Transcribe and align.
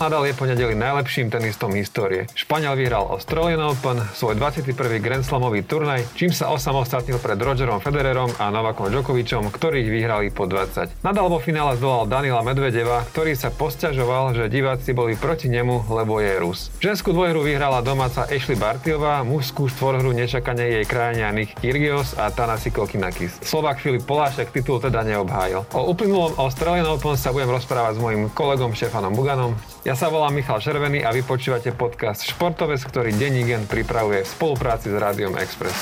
Nadal 0.00 0.24
je 0.24 0.32
ponedeli 0.32 0.72
najlepším 0.72 1.28
tenistom 1.28 1.76
histórie. 1.76 2.24
Španiel 2.32 2.72
vyhral 2.72 3.04
Australian 3.12 3.60
Open, 3.68 4.00
svoj 4.16 4.32
21. 4.32 4.96
Grand 4.96 5.20
Slamový 5.20 5.60
turnaj, 5.60 6.08
čím 6.16 6.32
sa 6.32 6.48
osamostatnil 6.56 7.20
pred 7.20 7.36
Rogerom 7.36 7.84
Federerom 7.84 8.32
a 8.40 8.48
Novakom 8.48 8.88
Djokovicom, 8.88 9.52
ktorých 9.52 9.92
vyhrali 9.92 10.32
po 10.32 10.48
20. 10.48 11.04
Nadal 11.04 11.28
vo 11.28 11.36
finále 11.36 11.76
zdolal 11.76 12.08
Danila 12.08 12.40
Medvedeva, 12.40 13.04
ktorý 13.12 13.36
sa 13.36 13.52
posťažoval, 13.52 14.40
že 14.40 14.48
diváci 14.48 14.96
boli 14.96 15.20
proti 15.20 15.52
nemu, 15.52 15.92
lebo 15.92 16.16
je 16.16 16.32
Rus. 16.40 16.72
Ženskú 16.80 17.12
dvojhru 17.12 17.44
vyhrala 17.44 17.84
domáca 17.84 18.24
Ashley 18.24 18.56
Bartiová, 18.56 19.20
mužskú 19.20 19.68
štvorhru 19.68 20.16
nečakane 20.16 20.80
jej 20.80 20.84
krajania 20.88 21.28
Nick 21.28 21.60
Kyrgios 21.60 22.16
a 22.16 22.32
Tanasi 22.32 22.72
Kokinakis. 22.72 23.36
Slovak 23.44 23.84
Filip 23.84 24.08
Polášek 24.08 24.48
titul 24.48 24.80
teda 24.80 25.04
neobhájil. 25.04 25.68
O 25.76 25.92
uplynulom 25.92 26.40
Australian 26.40 26.88
Open 26.88 27.20
sa 27.20 27.36
budem 27.36 27.52
rozprávať 27.52 28.00
s 28.00 28.02
mojim 28.02 28.32
kolegom 28.32 28.72
Štefanom 28.72 29.12
Buganom. 29.12 29.52
Ja 29.80 29.96
sa 29.96 30.12
volám 30.12 30.36
Michal 30.36 30.60
Červený 30.60 31.08
a 31.08 31.08
vy 31.08 31.24
počúvate 31.24 31.72
podcast 31.72 32.28
Športovec, 32.28 32.84
ktorý 32.84 33.16
denní 33.16 33.48
gen 33.48 33.64
pripravuje 33.64 34.28
v 34.28 34.28
spolupráci 34.28 34.92
s 34.92 34.96
Rádiom 35.00 35.32
Express. 35.40 35.72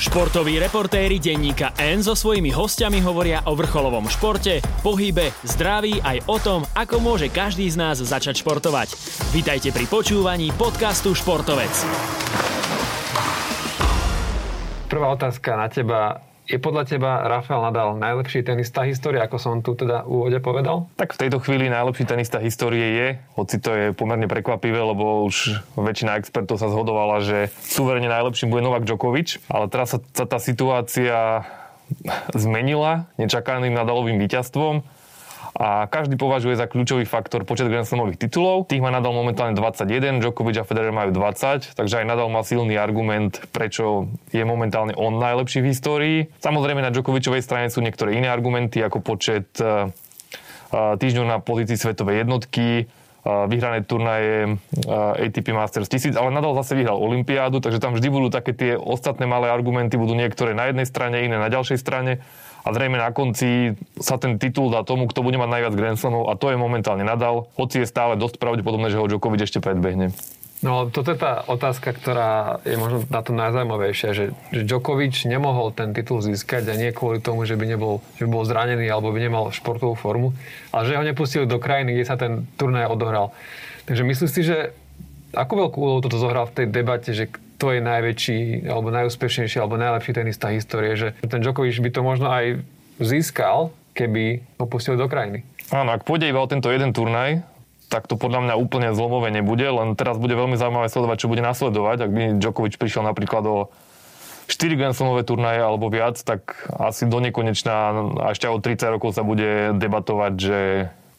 Športoví 0.00 0.56
reportéri 0.56 1.20
denníka 1.20 1.76
N 1.76 2.00
so 2.00 2.16
svojimi 2.16 2.48
hostiami 2.48 3.04
hovoria 3.04 3.44
o 3.44 3.52
vrcholovom 3.52 4.08
športe, 4.08 4.64
pohybe, 4.80 5.28
zdraví 5.44 6.00
aj 6.00 6.24
o 6.24 6.40
tom, 6.40 6.64
ako 6.72 7.04
môže 7.04 7.28
každý 7.28 7.68
z 7.68 7.76
nás 7.76 8.00
začať 8.00 8.40
športovať. 8.40 8.96
Vítajte 9.36 9.76
pri 9.76 9.84
počúvaní 9.84 10.48
podcastu 10.56 11.12
Športovec. 11.12 11.84
Prvá 14.88 15.12
otázka 15.12 15.52
na 15.52 15.68
teba. 15.68 16.29
Je 16.50 16.58
podľa 16.58 16.82
teba 16.82 17.22
Rafael 17.30 17.62
Nadal 17.62 17.94
najlepší 17.94 18.42
tenista 18.42 18.82
histórie, 18.82 19.22
ako 19.22 19.38
som 19.38 19.62
tu 19.62 19.78
teda 19.78 20.02
v 20.02 20.10
úvode 20.10 20.38
povedal? 20.42 20.90
Tak 20.98 21.14
v 21.14 21.20
tejto 21.22 21.38
chvíli 21.38 21.70
najlepší 21.70 22.10
tenista 22.10 22.42
histórie 22.42 22.86
je, 22.98 23.08
hoci 23.38 23.62
to 23.62 23.70
je 23.70 23.86
pomerne 23.94 24.26
prekvapivé, 24.26 24.82
lebo 24.82 25.22
už 25.30 25.62
väčšina 25.78 26.18
expertov 26.18 26.58
sa 26.58 26.66
zhodovala, 26.66 27.22
že 27.22 27.54
súverene 27.62 28.10
najlepším 28.10 28.50
bude 28.50 28.66
Novak 28.66 28.82
Djokovic, 28.82 29.38
ale 29.46 29.70
teraz 29.70 29.94
sa, 29.94 30.02
sa 30.10 30.26
tá 30.26 30.42
situácia 30.42 31.46
zmenila 32.34 33.06
nečakaným 33.14 33.70
Nadalovým 33.70 34.18
víťazstvom 34.18 34.82
a 35.60 35.84
každý 35.92 36.16
považuje 36.16 36.56
za 36.56 36.64
kľúčový 36.64 37.04
faktor 37.04 37.44
počet 37.44 37.68
Grand 37.68 37.84
Slamových 37.84 38.16
titulov. 38.16 38.64
Tých 38.64 38.80
má 38.80 38.88
Nadal 38.88 39.12
momentálne 39.12 39.52
21, 39.52 40.24
Djokovic 40.24 40.56
a 40.56 40.64
Federer 40.64 40.88
majú 40.88 41.12
20, 41.12 41.76
takže 41.76 42.00
aj 42.00 42.08
Nadal 42.08 42.32
má 42.32 42.40
silný 42.40 42.80
argument, 42.80 43.44
prečo 43.52 44.08
je 44.32 44.40
momentálne 44.40 44.96
on 44.96 45.20
najlepší 45.20 45.60
v 45.60 45.68
histórii. 45.68 46.18
Samozrejme 46.40 46.80
na 46.80 46.88
Djokovicovej 46.88 47.44
strane 47.44 47.68
sú 47.68 47.84
niektoré 47.84 48.16
iné 48.16 48.32
argumenty, 48.32 48.80
ako 48.80 49.04
počet 49.04 49.52
eh, 49.60 49.92
eh, 50.72 50.96
týždňov 50.96 51.26
na 51.28 51.44
pozícii 51.44 51.76
svetovej 51.76 52.24
jednotky, 52.24 52.88
eh, 52.88 53.44
vyhrané 53.52 53.84
turnaje 53.84 54.56
ATP 55.20 55.52
Masters 55.52 55.92
1000, 55.92 56.16
ale 56.16 56.32
nadal 56.32 56.56
zase 56.56 56.72
vyhral 56.72 56.96
Olympiádu, 56.96 57.60
takže 57.60 57.84
tam 57.84 57.92
vždy 57.92 58.08
budú 58.08 58.32
také 58.32 58.56
tie 58.56 58.80
ostatné 58.80 59.28
malé 59.28 59.52
argumenty, 59.52 60.00
budú 60.00 60.16
niektoré 60.16 60.56
na 60.56 60.72
jednej 60.72 60.88
strane, 60.88 61.20
iné 61.20 61.36
na 61.36 61.52
ďalšej 61.52 61.76
strane 61.76 62.24
a 62.64 62.68
zrejme 62.70 63.00
na 63.00 63.10
konci 63.10 63.74
sa 64.00 64.20
ten 64.20 64.36
titul 64.36 64.68
dá 64.68 64.84
tomu, 64.84 65.08
kto 65.08 65.24
bude 65.24 65.40
mať 65.40 65.50
najviac 65.50 65.74
Grand 65.76 65.98
Slamov 65.98 66.28
a 66.28 66.36
to 66.36 66.52
je 66.52 66.56
momentálne 66.60 67.04
nadal, 67.04 67.48
hoci 67.56 67.82
je 67.82 67.86
stále 67.88 68.20
dosť 68.20 68.36
pravdepodobné, 68.36 68.92
že 68.92 69.00
ho 69.00 69.08
Djokovic 69.08 69.44
ešte 69.44 69.64
predbehne. 69.64 70.12
No, 70.60 70.92
toto 70.92 71.16
je 71.16 71.16
tá 71.16 71.40
otázka, 71.48 71.96
ktorá 71.96 72.60
je 72.68 72.76
možno 72.76 73.08
na 73.08 73.24
to 73.24 73.32
najzaujímavejšia, 73.32 74.12
že, 74.12 74.36
že 74.52 74.60
Djokovic 74.68 75.16
nemohol 75.24 75.72
ten 75.72 75.96
titul 75.96 76.20
získať 76.20 76.68
a 76.68 76.76
nie 76.76 76.92
kvôli 76.92 77.16
tomu, 77.16 77.48
že 77.48 77.56
by, 77.56 77.64
nebol, 77.64 78.04
že 78.20 78.28
by 78.28 78.30
bol 78.30 78.44
zranený 78.44 78.84
alebo 78.92 79.08
by 79.08 79.24
nemal 79.24 79.44
športovú 79.56 79.96
formu, 79.96 80.36
ale 80.68 80.84
že 80.84 81.00
ho 81.00 81.04
nepustili 81.04 81.48
do 81.48 81.56
krajiny, 81.56 81.96
kde 81.96 82.04
sa 82.04 82.20
ten 82.20 82.44
turnaj 82.60 82.92
odohral. 82.92 83.32
Takže 83.88 84.04
myslíš 84.04 84.30
si, 84.36 84.42
že 84.44 84.76
ako 85.32 85.64
veľkú 85.66 85.78
úlohu 85.80 86.00
toto 86.04 86.20
zohral 86.20 86.44
v 86.44 86.54
tej 86.60 86.66
debate, 86.68 87.16
že 87.16 87.32
kto 87.60 87.76
je 87.76 87.84
najväčší, 87.84 88.40
alebo 88.72 88.88
najúspešnejší, 88.88 89.60
alebo 89.60 89.76
najlepší 89.76 90.16
tenista 90.16 90.48
histórie, 90.48 90.96
že 90.96 91.12
ten 91.20 91.44
Djokovic 91.44 91.76
by 91.76 91.90
to 91.92 92.00
možno 92.00 92.32
aj 92.32 92.64
získal, 92.96 93.76
keby 93.92 94.40
ho 94.56 94.64
do 94.96 95.06
krajiny. 95.12 95.44
Áno, 95.68 95.92
ak 95.92 96.08
pôjde 96.08 96.32
iba 96.32 96.40
o 96.40 96.48
tento 96.48 96.72
jeden 96.72 96.96
turnaj, 96.96 97.44
tak 97.92 98.08
to 98.08 98.16
podľa 98.16 98.48
mňa 98.48 98.54
úplne 98.56 98.88
zlomové 98.96 99.28
nebude, 99.28 99.68
len 99.68 99.92
teraz 99.92 100.16
bude 100.16 100.32
veľmi 100.32 100.56
zaujímavé 100.56 100.88
sledovať, 100.88 101.16
čo 101.20 101.28
bude 101.28 101.44
nasledovať. 101.44 102.08
Ak 102.08 102.10
by 102.16 102.22
Djokovic 102.40 102.80
prišiel 102.80 103.04
napríklad 103.04 103.44
o 103.44 103.68
4 104.48 104.80
Grand 104.80 104.96
Slamové 104.96 105.28
turnaje 105.28 105.60
alebo 105.60 105.92
viac, 105.92 106.16
tak 106.16 106.64
asi 106.80 107.04
do 107.04 107.20
nekonečna 107.20 107.74
a 108.24 108.32
ešte 108.32 108.48
o 108.48 108.56
30 108.56 108.96
rokov 108.96 109.12
sa 109.12 109.20
bude 109.20 109.76
debatovať, 109.76 110.32
že 110.40 110.58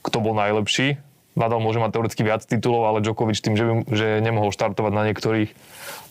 kto 0.02 0.18
bol 0.25 0.34
najlepší. 0.34 0.97
Nadal 1.41 1.57
môže 1.57 1.81
mať 1.81 1.97
teoreticky 1.97 2.22
viac 2.22 2.46
titulov, 2.46 2.85
ale 2.85 3.02
Djokovic 3.02 3.41
tým, 3.41 3.57
že, 3.57 3.66
by, 3.66 3.74
že 3.90 4.07
nemohol 4.22 4.53
štartovať 4.53 4.94
na 4.94 5.03
niektorých 5.09 5.50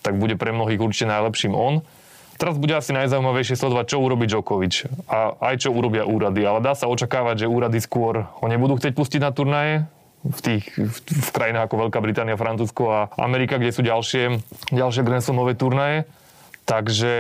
tak 0.01 0.17
bude 0.17 0.35
pre 0.37 0.51
mnohých 0.51 0.81
určite 0.81 1.09
najlepším 1.09 1.53
on. 1.53 1.85
Teraz 2.41 2.57
bude 2.57 2.73
asi 2.73 2.97
najzaujímavejšie 2.97 3.53
sledovať, 3.53 3.95
čo 3.95 4.01
urobí 4.01 4.25
Djokovic 4.25 4.89
a 5.13 5.37
aj 5.53 5.69
čo 5.69 5.77
urobia 5.77 6.09
úrady. 6.09 6.41
Ale 6.41 6.65
dá 6.65 6.73
sa 6.73 6.89
očakávať, 6.89 7.45
že 7.45 7.53
úrady 7.53 7.85
skôr 7.85 8.25
ho 8.25 8.47
nebudú 8.49 8.81
chcieť 8.81 8.97
pustiť 8.97 9.21
na 9.21 9.31
turnaje, 9.31 9.85
v 10.21 10.41
tých 10.41 10.65
v, 10.77 10.97
v 11.01 11.31
krajinách 11.33 11.69
ako 11.69 11.89
Veľká 11.89 12.01
Británia, 12.01 12.41
Francúzsko 12.41 12.85
a 12.93 13.01
Amerika, 13.17 13.57
kde 13.57 13.73
sú 13.73 13.81
ďalšie, 13.81 14.41
ďalšie 14.73 15.05
Grand 15.05 15.25
turnaje. 15.57 16.05
Takže 16.69 17.13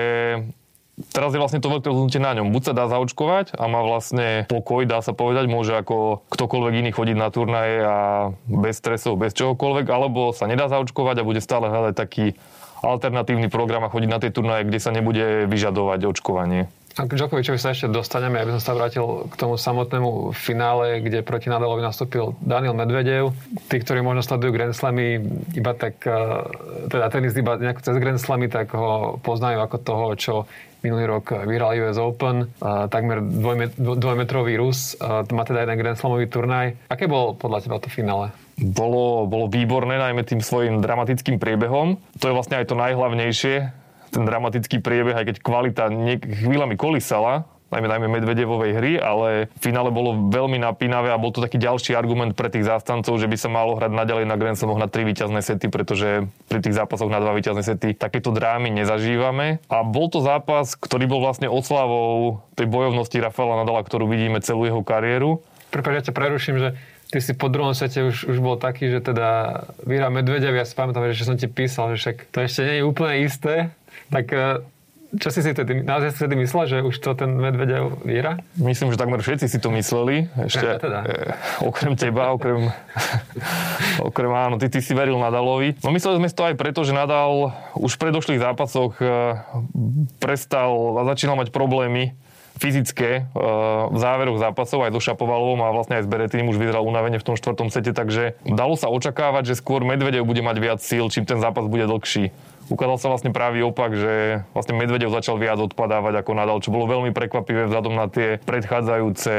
teraz 1.11 1.33
je 1.33 1.41
vlastne 1.41 1.63
to 1.63 1.73
veľké 1.73 1.89
rozhodnutie 1.89 2.21
na 2.21 2.37
ňom. 2.37 2.53
Buď 2.53 2.63
sa 2.71 2.75
dá 2.77 2.85
zaočkovať 2.93 3.57
a 3.57 3.65
má 3.67 3.81
vlastne 3.81 4.45
pokoj, 4.47 4.85
dá 4.85 5.01
sa 5.01 5.17
povedať, 5.17 5.49
môže 5.49 5.73
ako 5.73 6.25
ktokoľvek 6.29 6.75
iný 6.85 6.91
chodiť 6.93 7.17
na 7.17 7.29
turnaje 7.33 7.77
a 7.81 7.99
bez 8.45 8.77
stresov, 8.77 9.17
bez 9.17 9.33
čohokoľvek, 9.35 9.87
alebo 9.89 10.37
sa 10.37 10.45
nedá 10.45 10.69
zaočkovať 10.69 11.21
a 11.21 11.27
bude 11.27 11.41
stále 11.41 11.73
hľadať 11.73 11.95
taký 11.97 12.37
alternatívny 12.81 13.53
program 13.53 13.85
a 13.85 13.93
chodiť 13.93 14.11
na 14.11 14.19
tie 14.21 14.33
turnaje, 14.33 14.69
kde 14.69 14.81
sa 14.81 14.91
nebude 14.93 15.45
vyžadovať 15.49 16.01
očkovanie. 16.09 16.73
A 16.99 17.07
k 17.07 17.15
Djokovicovi 17.15 17.55
sa 17.55 17.71
ešte 17.71 17.87
dostaneme, 17.87 18.43
aby 18.43 18.51
som 18.59 18.63
sa 18.63 18.75
vrátil 18.75 19.31
k 19.31 19.35
tomu 19.39 19.55
samotnému 19.55 20.35
finále, 20.35 20.99
kde 20.99 21.23
proti 21.23 21.47
Nadalovi 21.47 21.87
nastúpil 21.87 22.35
Daniel 22.43 22.75
Medvedev. 22.75 23.31
Tí, 23.71 23.79
ktorí 23.79 24.03
možno 24.03 24.27
sledujú 24.27 24.51
Grand 24.51 24.75
Slamy 24.75 25.23
iba 25.55 25.73
tak, 25.79 26.03
e, 26.03 26.19
teda 26.91 27.07
tenis 27.15 27.39
iba 27.39 27.55
nejako 27.63 27.81
cez 27.87 27.97
Grand 28.03 28.19
Slamy, 28.19 28.51
tak 28.51 28.75
ho 28.75 29.23
poznajú 29.23 29.63
ako 29.63 29.77
toho, 29.79 30.07
čo 30.19 30.35
minulý 30.81 31.05
rok 31.09 31.33
vyhral 31.45 31.77
US 31.87 31.99
Open, 32.01 32.51
a 32.61 32.89
takmer 32.89 33.21
dvojmet, 33.21 33.77
dvojmetrový 33.77 34.57
Rus, 34.57 34.97
a 35.01 35.25
má 35.33 35.45
teda 35.45 35.65
jeden 35.65 35.77
Grand 35.81 35.99
Slamový 35.99 36.27
turnaj. 36.27 36.77
Aké 36.89 37.09
bolo 37.09 37.37
podľa 37.37 37.65
teba 37.65 37.77
to 37.81 37.89
finále? 37.93 38.33
bolo, 38.61 39.25
bolo 39.25 39.49
výborné, 39.49 39.97
najmä 39.97 40.23
tým 40.23 40.45
svojim 40.45 40.85
dramatickým 40.85 41.41
priebehom. 41.41 41.97
To 42.21 42.29
je 42.29 42.37
vlastne 42.37 42.61
aj 42.61 42.69
to 42.69 42.77
najhlavnejšie, 42.77 43.57
ten 44.13 44.23
dramatický 44.29 44.85
priebeh, 44.85 45.17
aj 45.17 45.27
keď 45.33 45.37
kvalita 45.41 45.85
niek- 45.89 46.29
chvíľami 46.29 46.77
kolísala, 46.77 47.49
najmä, 47.71 47.87
najmä 47.87 48.07
Medvedevovej 48.11 48.73
hry, 48.77 48.93
ale 48.99 49.47
v 49.51 49.61
finále 49.63 49.95
bolo 49.95 50.31
veľmi 50.31 50.59
napínavé 50.59 51.15
a 51.15 51.19
bol 51.19 51.31
to 51.31 51.43
taký 51.43 51.57
ďalší 51.57 51.95
argument 51.95 52.35
pre 52.35 52.51
tých 52.51 52.67
zástancov, 52.67 53.17
že 53.17 53.31
by 53.31 53.37
sa 53.39 53.49
malo 53.51 53.79
hrať 53.79 53.95
naďalej 53.95 54.27
na 54.27 54.37
Grand 54.37 54.59
Slamoch 54.59 54.83
na 54.83 54.91
tri 54.91 55.07
víťazné 55.07 55.41
sety, 55.41 55.71
pretože 55.71 56.27
pri 56.51 56.61
tých 56.61 56.75
zápasoch 56.75 57.09
na 57.09 57.23
dva 57.23 57.33
víťazné 57.35 57.63
sety 57.63 57.95
takéto 57.95 58.35
drámy 58.35 58.69
nezažívame. 58.75 59.63
A 59.71 59.87
bol 59.87 60.11
to 60.11 60.19
zápas, 60.21 60.75
ktorý 60.75 61.07
bol 61.07 61.23
vlastne 61.23 61.47
oslavou 61.47 62.43
tej 62.59 62.67
bojovnosti 62.67 63.17
Rafaela 63.23 63.63
Nadala, 63.63 63.87
ktorú 63.87 64.11
vidíme 64.11 64.43
celú 64.43 64.67
jeho 64.67 64.83
kariéru. 64.83 65.41
Prepáč, 65.71 66.03
ja 66.03 66.07
ťa 66.11 66.15
preruším, 66.19 66.57
že 66.59 66.69
ty 67.15 67.19
si 67.23 67.35
po 67.35 67.47
druhom 67.51 67.75
svete 67.75 68.07
už, 68.07 68.27
už 68.27 68.39
bol 68.43 68.59
taký, 68.59 68.91
že 68.91 69.03
teda 69.03 69.63
Víra 69.87 70.11
Medvedev, 70.11 70.55
ja 70.55 70.67
si 70.67 70.75
pamätám, 70.75 71.11
že 71.11 71.27
som 71.27 71.39
ti 71.39 71.47
písal, 71.47 71.95
že 71.95 72.03
však 72.03 72.17
to 72.31 72.39
ešte 72.43 72.61
nie 72.67 72.77
je 72.83 72.87
úplne 72.87 73.15
isté, 73.23 73.71
tak 74.11 74.31
e, 74.31 74.63
čo 75.11 75.35
si 75.35 75.43
si 75.43 75.51
tedy, 75.51 75.83
naozaj 75.83 76.15
si 76.15 76.19
tedy 76.23 76.39
myslel, 76.39 76.65
že 76.71 76.79
už 76.87 76.95
to 77.03 77.19
ten 77.19 77.35
Medvedev 77.35 77.99
Víra? 78.07 78.39
Myslím, 78.55 78.95
že 78.95 79.01
takmer 79.01 79.19
všetci 79.19 79.51
si 79.51 79.59
to 79.59 79.75
mysleli. 79.75 80.31
Ešte, 80.39 80.63
ja, 80.63 80.79
teda. 80.79 80.99
e, 81.03 81.35
okrem 81.67 81.99
teba, 81.99 82.31
okrem, 82.31 82.71
okrem 84.09 84.31
áno, 84.31 84.63
ty, 84.63 84.71
ty 84.71 84.79
si 84.79 84.95
veril 84.95 85.19
Nadalovi. 85.19 85.75
No 85.83 85.91
mysleli 85.91 86.23
sme 86.23 86.31
to 86.31 86.47
aj 86.47 86.55
preto, 86.55 86.87
že 86.87 86.95
Nadal 86.95 87.51
už 87.75 87.99
v 87.99 88.03
predošlých 88.07 88.39
zápasoch 88.39 89.03
e, 89.03 89.35
prestal 90.23 91.03
a 91.03 91.03
začínal 91.11 91.35
mať 91.35 91.51
problémy 91.51 92.15
fyzické 92.63 93.27
e, 93.27 93.43
v 93.91 93.99
záveroch 93.99 94.39
zápasov 94.39 94.87
aj 94.87 94.95
so 94.95 95.03
Šapovalovom 95.11 95.59
a 95.65 95.75
vlastne 95.75 95.99
aj 95.99 96.07
s 96.07 96.13
Beretým 96.13 96.47
už 96.47 96.55
vyzeral 96.55 96.87
unavene 96.87 97.19
v 97.19 97.27
tom 97.27 97.35
štvrtom 97.35 97.75
sete, 97.75 97.91
takže 97.91 98.39
dalo 98.47 98.79
sa 98.79 98.87
očakávať, 98.87 99.51
že 99.51 99.59
skôr 99.59 99.83
Medvedev 99.83 100.23
bude 100.23 100.45
mať 100.45 100.57
viac 100.63 100.79
síl, 100.79 101.11
čím 101.11 101.27
ten 101.27 101.43
zápas 101.43 101.67
bude 101.67 101.91
dlhší 101.91 102.31
ukázal 102.71 102.97
sa 103.03 103.09
vlastne 103.11 103.35
pravý 103.35 103.67
opak, 103.67 103.93
že 103.93 104.47
vlastne 104.55 104.79
Medvedev 104.79 105.11
začal 105.11 105.37
viac 105.37 105.59
odpadávať 105.59 106.23
ako 106.23 106.31
Nadal, 106.39 106.63
čo 106.63 106.73
bolo 106.73 106.87
veľmi 106.87 107.11
prekvapivé 107.11 107.67
vzhľadom 107.67 107.95
na 107.99 108.07
tie 108.07 108.39
predchádzajúce 108.47 109.35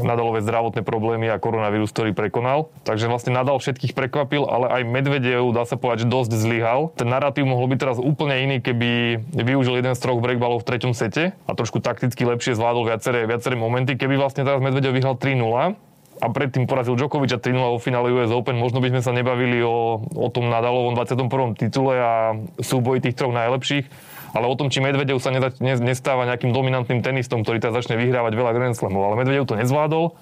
Nadalové 0.00 0.40
zdravotné 0.40 0.86
problémy 0.86 1.28
a 1.28 1.42
koronavírus, 1.42 1.90
ktorý 1.90 2.14
prekonal. 2.14 2.70
Takže 2.86 3.10
vlastne 3.10 3.34
Nadal 3.34 3.58
všetkých 3.58 3.92
prekvapil, 3.92 4.46
ale 4.46 4.80
aj 4.80 4.82
Medvedev, 4.86 5.50
dá 5.50 5.66
sa 5.66 5.74
povedať, 5.74 6.06
že 6.06 6.12
dosť 6.14 6.32
zlyhal. 6.38 6.94
Ten 6.94 7.10
narratív 7.10 7.50
mohol 7.50 7.66
byť 7.74 7.78
teraz 7.82 7.98
úplne 7.98 8.38
iný, 8.40 8.56
keby 8.62 9.20
využil 9.34 9.82
jeden 9.82 9.92
z 9.92 10.00
troch 10.00 10.22
breakballov 10.22 10.62
v 10.62 10.68
treťom 10.70 10.94
sete 10.94 11.34
a 11.44 11.50
trošku 11.52 11.82
takticky 11.82 12.22
lepšie 12.22 12.54
zvládol 12.54 12.86
viaceré, 12.86 13.26
viaceré 13.26 13.58
momenty. 13.58 13.98
Keby 13.98 14.14
vlastne 14.14 14.46
teraz 14.46 14.62
Medvedev 14.62 14.94
vyhral 14.94 15.18
3-0, 15.18 15.89
a 16.20 16.26
predtým 16.28 16.68
porazil 16.68 17.00
Djokovic 17.00 17.32
a 17.32 17.40
3 17.40 17.56
vo 17.56 17.80
finále 17.80 18.12
US 18.12 18.28
Open. 18.28 18.60
Možno 18.60 18.84
by 18.84 18.92
sme 18.92 19.00
sa 19.00 19.12
nebavili 19.16 19.64
o, 19.64 20.04
o 20.04 20.28
tom 20.28 20.52
Nadalovom 20.52 20.92
21. 20.92 21.56
titule 21.56 21.96
a 21.96 22.12
súboji 22.60 23.00
tých 23.00 23.16
troch 23.16 23.32
najlepších, 23.32 23.88
ale 24.36 24.44
o 24.44 24.54
tom, 24.54 24.68
či 24.68 24.84
Medvedev 24.84 25.16
sa 25.16 25.32
nestáva 25.58 26.28
nejakým 26.28 26.52
dominantným 26.52 27.00
tenistom, 27.00 27.40
ktorý 27.40 27.58
teraz 27.58 27.80
začne 27.80 27.96
vyhrávať 27.96 28.36
veľa 28.36 28.52
Grand 28.52 28.76
Slamov. 28.76 29.08
Ale 29.08 29.24
Medvedev 29.24 29.48
to 29.48 29.56
nezvládol. 29.56 30.12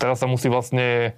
Teraz 0.00 0.24
sa 0.24 0.26
musí 0.26 0.48
vlastne 0.48 1.12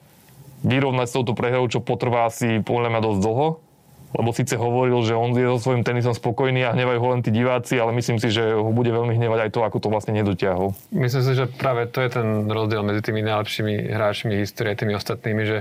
vyrovnať 0.66 1.06
s 1.06 1.14
touto 1.14 1.38
prehrou, 1.38 1.70
čo 1.70 1.78
potrvá 1.78 2.26
asi 2.26 2.58
podľa 2.58 2.90
mňa 2.90 3.00
dosť 3.06 3.20
dlho 3.22 3.67
lebo 4.16 4.32
síce 4.32 4.56
hovoril, 4.56 5.04
že 5.04 5.12
on 5.12 5.36
je 5.36 5.44
so 5.44 5.68
svojím 5.68 5.84
tenisom 5.84 6.16
spokojný 6.16 6.64
a 6.64 6.72
hnevajú 6.72 6.98
ho 7.00 7.08
len 7.12 7.20
tí 7.20 7.28
diváci, 7.28 7.76
ale 7.76 7.92
myslím 7.96 8.16
si, 8.16 8.32
že 8.32 8.56
ho 8.56 8.72
bude 8.72 8.88
veľmi 8.88 9.12
hnevať 9.12 9.48
aj 9.48 9.50
to, 9.52 9.60
ako 9.64 9.78
to 9.84 9.88
vlastne 9.92 10.16
nedotiahol. 10.16 10.72
Myslím 10.88 11.22
si, 11.24 11.32
že 11.36 11.44
práve 11.44 11.84
to 11.88 12.00
je 12.00 12.10
ten 12.16 12.48
rozdiel 12.48 12.80
medzi 12.80 13.04
tými 13.04 13.20
najlepšími 13.20 13.92
hráčmi 13.92 14.40
histórie 14.40 14.72
a 14.72 14.80
tými 14.80 14.96
ostatnými, 14.96 15.42
že 15.44 15.58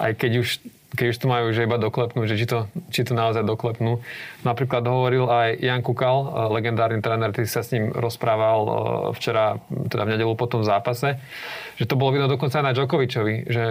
aj 0.00 0.12
keď 0.16 0.32
už 0.40 0.48
keď 0.94 1.06
už 1.10 1.18
to 1.18 1.26
majú 1.26 1.50
že 1.50 1.66
iba 1.66 1.74
doklepnúť, 1.74 2.26
že 2.30 2.36
či 2.38 2.46
to, 2.46 2.58
či 2.94 3.02
to 3.02 3.18
naozaj 3.18 3.42
doklepnú. 3.42 3.98
Napríklad 4.44 4.84
hovoril 4.84 5.24
aj 5.26 5.48
Jan 5.58 5.80
Kukal, 5.80 6.18
eh, 6.20 6.28
legendárny 6.52 7.00
tréner, 7.00 7.32
ktorý 7.32 7.48
sa 7.48 7.64
s 7.64 7.72
ním 7.72 7.90
rozprával 7.90 8.60
eh, 8.64 8.72
včera, 9.16 9.56
teda 9.88 10.04
v 10.04 10.10
nedelu 10.14 10.32
po 10.36 10.44
tom 10.44 10.60
zápase, 10.60 11.16
že 11.80 11.88
to 11.88 11.98
bolo 11.98 12.14
vidno 12.14 12.28
dokonca 12.30 12.60
aj 12.60 12.64
na 12.64 12.72
Djokovičovi, 12.76 13.50
že 13.50 13.64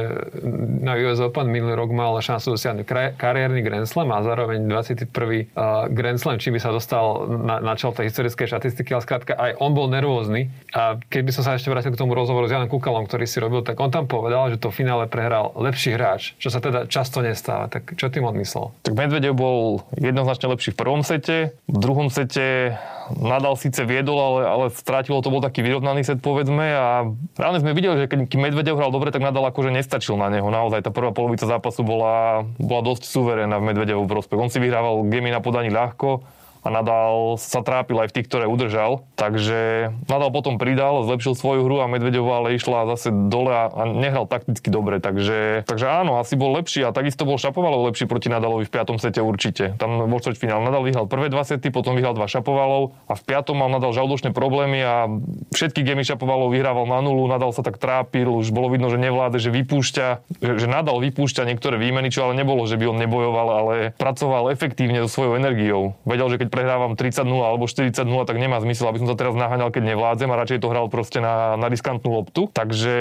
na 0.83 0.97
US 1.07 1.23
Open 1.23 1.47
minulý 1.47 1.77
rok 1.79 1.95
mal 1.95 2.17
šancu 2.19 2.57
dosiahnuť 2.57 3.15
kariérny 3.15 3.63
Grand 3.63 3.87
Slam 3.87 4.11
a 4.11 4.19
zároveň 4.25 4.65
21. 4.67 5.47
Eh, 5.47 5.87
Grand 5.93 6.19
Slam, 6.19 6.41
či 6.41 6.49
by 6.49 6.59
sa 6.59 6.73
dostal 6.73 7.29
na, 7.29 7.61
na 7.61 7.73
čel 7.77 7.93
tej 7.93 8.09
historickej 8.09 8.49
štatistiky, 8.49 8.89
ale 8.91 9.05
skrátka 9.05 9.33
aj 9.37 9.61
on 9.61 9.71
bol 9.77 9.87
nervózny. 9.87 10.49
A 10.73 10.97
keď 10.97 11.21
by 11.21 11.31
som 11.31 11.43
sa 11.45 11.55
ešte 11.55 11.69
vrátil 11.69 11.93
k 11.93 11.99
tomu 11.99 12.17
rozhovoru 12.17 12.49
s 12.49 12.53
Janom 12.53 12.67
Kukalom, 12.67 13.05
ktorý 13.05 13.29
si 13.29 13.37
robil, 13.37 13.61
tak 13.61 13.77
on 13.77 13.93
tam 13.93 14.09
povedal, 14.09 14.49
že 14.49 14.57
to 14.57 14.73
finále 14.73 15.05
prehral 15.05 15.53
lepší 15.53 15.93
hráč, 15.93 16.33
čo 16.41 16.49
sa 16.49 16.57
teda 16.59 16.89
často 16.89 17.21
nestáva. 17.21 17.69
Tak 17.69 17.95
čo 17.95 18.09
tým 18.09 18.25
odmyslel? 18.25 18.73
Tak 18.83 18.93
Medvedev 18.95 19.35
bol 19.35 19.83
jednoznačne 19.99 20.51
lepší 20.51 20.62
v 20.71 20.77
prvom 20.79 21.03
sete, 21.03 21.59
v 21.67 21.77
druhom 21.81 22.07
sete 22.07 22.77
Nadal 23.11 23.59
síce 23.59 23.83
viedol, 23.83 24.15
ale, 24.15 24.41
ale 24.47 24.65
strátilo 24.71 25.19
to 25.19 25.27
bol 25.27 25.43
taký 25.43 25.59
vyrovnaný 25.59 26.07
set, 26.07 26.23
povedzme. 26.23 26.71
A 26.71 27.11
reálne 27.35 27.59
sme 27.59 27.75
videli, 27.75 27.99
že 27.99 28.07
keď 28.07 28.31
Medvedev 28.39 28.79
hral 28.79 28.95
dobre, 28.95 29.11
tak 29.11 29.19
Nadal 29.19 29.43
akože 29.51 29.75
nestačil 29.75 30.15
na 30.15 30.31
neho. 30.31 30.47
Naozaj 30.47 30.87
tá 30.87 30.91
prvá 30.93 31.11
polovica 31.11 31.43
zápasu 31.43 31.83
bola, 31.83 32.47
bola 32.55 32.81
dosť 32.81 33.03
suverénna 33.03 33.59
v 33.59 33.75
Medvedevu 33.75 34.07
prospech. 34.07 34.39
On 34.39 34.47
si 34.47 34.63
vyhrával 34.63 35.03
gemy 35.11 35.35
na 35.35 35.43
podaní 35.43 35.67
ľahko 35.67 36.23
a 36.63 36.67
Nadal 36.71 37.35
sa 37.35 37.59
trápil 37.59 37.99
aj 37.99 38.09
v 38.09 38.15
tých, 38.19 38.27
ktoré 38.31 38.47
udržal. 38.47 39.03
Takže 39.19 39.91
Nadal 40.07 40.31
potom 40.31 40.55
pridal, 40.55 41.03
zlepšil 41.03 41.35
svoju 41.35 41.67
hru 41.67 41.83
a 41.83 41.91
Medvedev 41.91 42.23
ale 42.23 42.55
išla 42.55 42.87
zase 42.95 43.11
dole 43.11 43.51
a, 43.51 43.67
nehral 43.91 44.25
takticky 44.25 44.71
dobre. 44.71 45.03
Takže, 45.03 45.67
takže 45.67 45.85
áno, 45.91 46.17
asi 46.23 46.39
bol 46.39 46.55
lepší 46.55 46.87
a 46.87 46.95
takisto 46.95 47.27
bol 47.27 47.35
Šapovalov 47.35 47.91
lepší 47.91 48.07
proti 48.07 48.31
Nadalovi 48.31 48.63
v 48.63 48.71
5. 48.71 48.95
sete 49.03 49.19
určite. 49.19 49.75
Tam 49.75 50.07
bol 50.07 50.23
finále. 50.23 50.63
Nadal 50.63 50.87
vyhral 50.87 51.05
prvé 51.11 51.27
dva 51.27 51.43
sety, 51.43 51.67
potom 51.67 51.99
vyhral 51.99 52.15
dva 52.15 52.31
Šapovalov 52.31 52.95
a 53.11 53.13
v 53.19 53.23
5. 53.27 53.51
mal 53.51 53.67
Nadal 53.67 53.91
žalúdočné 53.91 54.31
problémy 54.31 54.79
a 54.79 55.11
všetky 55.51 55.83
gemy 55.83 56.07
Šapovalov 56.07 56.55
vyhrával 56.55 56.87
na 56.87 57.03
nulu. 57.03 57.27
Nadal 57.27 57.51
sa 57.51 57.59
tak 57.59 57.75
trápil, 57.75 58.31
už 58.31 58.55
bolo 58.55 58.71
vidno, 58.71 58.87
že 58.87 58.95
nevláde, 58.95 59.35
že 59.43 59.51
vypúšťa, 59.51 60.07
že, 60.39 60.51
že 60.63 60.67
Nadal 60.71 61.03
vypúšťa 61.03 61.43
niektoré 61.43 61.75
výmeny, 61.75 62.07
čo 62.07 62.23
ale 62.23 62.39
nebolo, 62.39 62.63
že 62.63 62.79
by 62.79 62.87
on 62.87 62.97
nebojoval, 63.03 63.47
ale 63.51 63.75
pracoval 63.99 64.55
efektívne 64.55 65.03
so 65.03 65.11
svojou 65.11 65.35
energiou. 65.35 65.99
Vedel, 66.07 66.31
že 66.31 66.39
keď 66.39 66.49
prehrávam 66.53 66.93
30-0 66.93 67.25
alebo 67.25 67.65
40-0, 67.65 67.97
tak 68.29 68.37
nemá 68.37 68.61
zmysel, 68.61 68.93
aby 68.93 69.01
som 69.01 69.09
sa 69.09 69.17
teraz 69.17 69.33
naháňal, 69.33 69.73
keď 69.73 69.97
nevládzem 69.97 70.29
a 70.29 70.37
radšej 70.37 70.61
to 70.61 70.69
hral 70.69 70.85
proste 70.93 71.17
na, 71.17 71.57
na 71.57 71.65
riskantnú 71.65 72.13
loptu. 72.13 72.45
Takže 72.53 72.93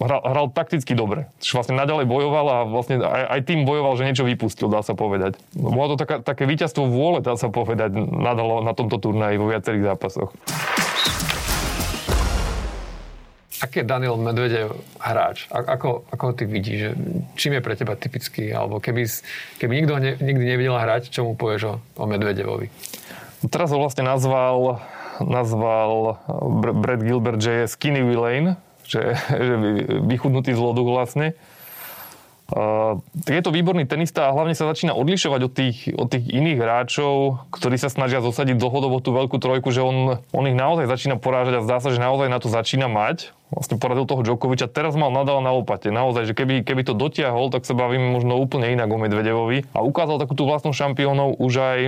hral, 0.00 0.22
hral 0.24 0.46
takticky 0.48 0.96
dobre. 0.96 1.28
Čiže 1.44 1.54
vlastne 1.60 1.76
naďalej 1.76 2.08
bojoval 2.08 2.46
a 2.48 2.58
vlastne 2.64 3.04
aj, 3.04 3.24
aj 3.36 3.40
tým 3.44 3.68
bojoval, 3.68 4.00
že 4.00 4.08
niečo 4.08 4.24
vypustil, 4.24 4.72
dá 4.72 4.80
sa 4.80 4.96
povedať. 4.96 5.36
Bolo 5.52 5.94
to 5.94 5.96
taká, 6.00 6.24
také 6.24 6.48
víťazstvo 6.48 6.88
vôle, 6.88 7.20
dá 7.20 7.36
sa 7.36 7.52
povedať, 7.52 7.92
nadalo 8.00 8.64
na 8.64 8.72
tomto 8.72 8.96
turnaji 8.96 9.36
vo 9.36 9.52
viacerých 9.52 9.84
zápasoch. 9.94 10.32
Aký 13.60 13.84
je 13.84 13.86
Daniel 13.86 14.16
Medvedev 14.16 14.72
hráč? 14.96 15.44
A, 15.52 15.60
ako, 15.76 16.08
ako 16.08 16.32
ty 16.32 16.48
vidíš? 16.48 16.96
Čím 17.36 17.60
je 17.60 17.64
pre 17.64 17.76
teba 17.76 17.92
typický? 17.92 18.48
Alebo 18.48 18.80
keby, 18.80 19.04
keby 19.60 19.72
nikto 19.84 19.92
ne, 20.00 20.16
nikdy 20.16 20.44
nevidel 20.56 20.80
hrať, 20.80 21.12
čo 21.12 21.28
mu 21.28 21.36
povieš 21.36 21.62
o, 21.68 21.74
o 22.00 22.04
Medvedevovi? 22.08 22.72
Teraz 23.52 23.68
ho 23.72 23.80
vlastne 23.80 24.04
nazval, 24.04 24.80
nazval 25.20 26.16
Brad 26.56 27.04
Gilbert, 27.04 27.40
že 27.40 27.64
je 27.64 27.72
skinny 27.72 28.00
Villain, 28.00 28.56
že, 28.88 29.20
že 29.46 29.54
vychudnutý 30.08 30.56
zloduch 30.56 30.88
vlastne. 30.88 31.36
Uh, 32.50 32.98
je 33.30 33.42
to 33.42 33.54
výborný 33.54 33.86
tenista 33.86 34.26
a 34.26 34.34
hlavne 34.34 34.58
sa 34.58 34.66
začína 34.66 34.94
odlišovať 34.98 35.40
od 35.46 35.52
tých, 35.54 35.78
od 35.94 36.08
tých 36.10 36.26
iných 36.26 36.58
hráčov, 36.58 37.46
ktorí 37.54 37.78
sa 37.78 37.86
snažia 37.86 38.18
zosadiť 38.18 38.58
dlhodobo 38.58 38.98
tú 38.98 39.14
veľkú 39.14 39.38
trojku, 39.38 39.70
že 39.70 39.82
on, 39.82 40.18
on 40.34 40.44
ich 40.50 40.58
naozaj 40.58 40.90
začína 40.90 41.16
porážať 41.16 41.62
a 41.62 41.64
zdá 41.64 41.78
sa, 41.78 41.94
že 41.94 42.02
naozaj 42.02 42.26
na 42.26 42.42
to 42.42 42.50
začína 42.50 42.90
mať 42.90 43.30
vlastne 43.50 43.76
poradil 43.82 44.06
toho 44.06 44.22
Djokoviča. 44.22 44.70
Teraz 44.70 44.94
mal 44.94 45.10
nadal 45.10 45.42
na 45.42 45.50
lopate. 45.50 45.90
Naozaj, 45.90 46.30
že 46.30 46.34
keby, 46.38 46.62
keby 46.62 46.86
to 46.86 46.94
dotiahol, 46.94 47.50
tak 47.50 47.66
sa 47.66 47.74
bavíme 47.74 48.14
možno 48.14 48.38
úplne 48.38 48.70
inak 48.70 48.86
o 48.86 48.98
Medvedevovi. 48.98 49.66
A 49.74 49.82
ukázal 49.82 50.22
takú 50.22 50.38
tú 50.38 50.46
vlastnú 50.46 50.70
šampiónov 50.70 51.36
už 51.42 51.52
aj 51.58 51.80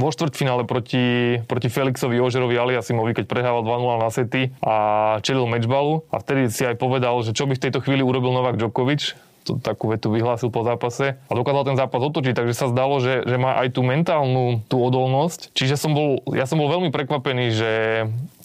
vo 0.00 0.08
štvrťfinále 0.08 0.64
proti, 0.64 1.38
proti 1.44 1.68
Felixovi 1.68 2.16
Ožerovi 2.16 2.56
Aliasimovi, 2.56 3.12
keď 3.12 3.24
prehával 3.28 3.60
2-0 3.62 4.02
na 4.02 4.08
sety 4.08 4.42
a 4.64 4.74
čelil 5.20 5.44
mečbalu. 5.44 6.08
A 6.08 6.16
vtedy 6.24 6.48
si 6.48 6.64
aj 6.64 6.80
povedal, 6.80 7.20
že 7.20 7.36
čo 7.36 7.44
by 7.44 7.54
v 7.60 7.64
tejto 7.68 7.84
chvíli 7.84 8.00
urobil 8.00 8.32
Novak 8.32 8.56
Djokovič, 8.56 9.31
to, 9.42 9.58
takú 9.58 9.90
vetu 9.90 10.08
vyhlásil 10.08 10.48
po 10.48 10.62
zápase 10.62 11.18
a 11.18 11.32
dokázal 11.32 11.68
ten 11.68 11.76
zápas 11.78 12.02
otočiť, 12.02 12.34
takže 12.38 12.54
sa 12.54 12.70
zdalo, 12.70 13.02
že, 13.02 13.26
že 13.26 13.36
má 13.36 13.58
aj 13.62 13.74
tú 13.74 13.82
mentálnu 13.82 14.62
tú 14.70 14.78
odolnosť. 14.78 15.52
Čiže 15.52 15.74
som 15.76 15.92
bol, 15.92 16.22
ja 16.32 16.46
som 16.46 16.58
bol 16.58 16.70
veľmi 16.70 16.94
prekvapený, 16.94 17.46
že 17.52 17.72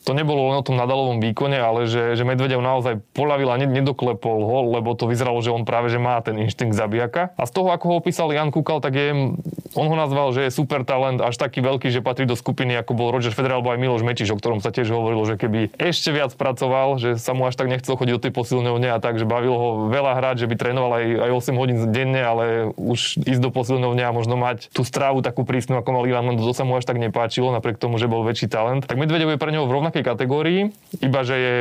to 0.08 0.16
nebolo 0.16 0.56
len 0.56 0.64
o 0.64 0.64
tom 0.64 0.80
Nadalovom 0.80 1.20
výkone, 1.20 1.60
ale 1.60 1.84
že, 1.84 2.16
že 2.16 2.24
Medvedev 2.24 2.64
naozaj 2.64 3.04
polavil 3.12 3.52
a 3.52 3.60
nedoklepol 3.60 4.40
ho, 4.40 4.60
lebo 4.80 4.96
to 4.96 5.04
vyzeralo, 5.04 5.44
že 5.44 5.52
on 5.52 5.68
práve 5.68 5.92
že 5.92 6.00
má 6.00 6.24
ten 6.24 6.40
inštinkt 6.40 6.72
zabijaka. 6.72 7.36
A 7.36 7.44
z 7.44 7.52
toho, 7.52 7.76
ako 7.76 7.86
ho 7.92 7.96
opísal 8.00 8.32
Jan 8.32 8.56
Kukal, 8.56 8.80
tak 8.80 8.96
je, 8.96 9.36
on 9.76 9.88
ho 9.92 9.96
nazval, 10.00 10.32
že 10.32 10.48
je 10.48 10.52
super 10.56 10.88
talent, 10.88 11.20
až 11.20 11.36
taký 11.36 11.60
veľký, 11.60 11.92
že 11.92 12.00
patrí 12.00 12.24
do 12.24 12.40
skupiny, 12.40 12.80
ako 12.80 12.96
bol 12.96 13.12
Roger 13.12 13.36
Federer 13.36 13.60
alebo 13.60 13.76
aj 13.76 13.84
Miloš 13.84 14.08
Mečiš, 14.08 14.32
o 14.32 14.40
ktorom 14.40 14.64
sa 14.64 14.72
tiež 14.72 14.88
hovorilo, 14.96 15.28
že 15.28 15.36
keby 15.36 15.76
ešte 15.76 16.16
viac 16.16 16.32
pracoval, 16.40 17.04
že 17.04 17.20
sa 17.20 17.36
mu 17.36 17.44
až 17.44 17.60
tak 17.60 17.68
nechcel 17.68 18.00
chodiť 18.00 18.14
do 18.16 18.24
tej 18.24 18.32
posilňovne 18.32 18.88
a 18.88 19.04
tak, 19.04 19.20
že 19.20 19.28
bavilo 19.28 19.60
ho 19.60 19.70
veľa 19.92 20.24
hrať, 20.24 20.36
že 20.44 20.48
by 20.48 20.56
trénoval 20.56 21.04
aj, 21.04 21.06
aj 21.28 21.32
8 21.52 21.60
hodín 21.60 21.78
denne, 21.92 22.24
ale 22.24 22.46
už 22.80 23.20
ísť 23.28 23.42
do 23.44 23.52
posilňovne 23.52 24.08
a 24.08 24.16
možno 24.16 24.40
mať 24.40 24.72
tú 24.72 24.88
strávu 24.88 25.20
takú 25.20 25.44
prísnu, 25.44 25.76
ako 25.76 25.90
mal 25.92 26.04
Ivan, 26.08 26.40
to 26.40 26.56
sa 26.56 26.64
mu 26.64 26.80
až 26.80 26.88
tak 26.88 26.96
nepáčilo, 26.96 27.52
napriek 27.52 27.76
tomu, 27.76 28.00
že 28.00 28.08
bol 28.08 28.24
väčší 28.24 28.48
talent. 28.48 28.88
Tak 28.88 28.96
Medvedev 28.96 29.36
je 29.36 29.42
pre 29.42 29.52
neho 29.52 29.68
v 29.68 29.76
rovnakej 29.76 29.97
rovnakej 29.98 30.14
kategórii, 30.14 30.62
iba 31.02 31.22
že 31.26 31.36
je 31.36 31.56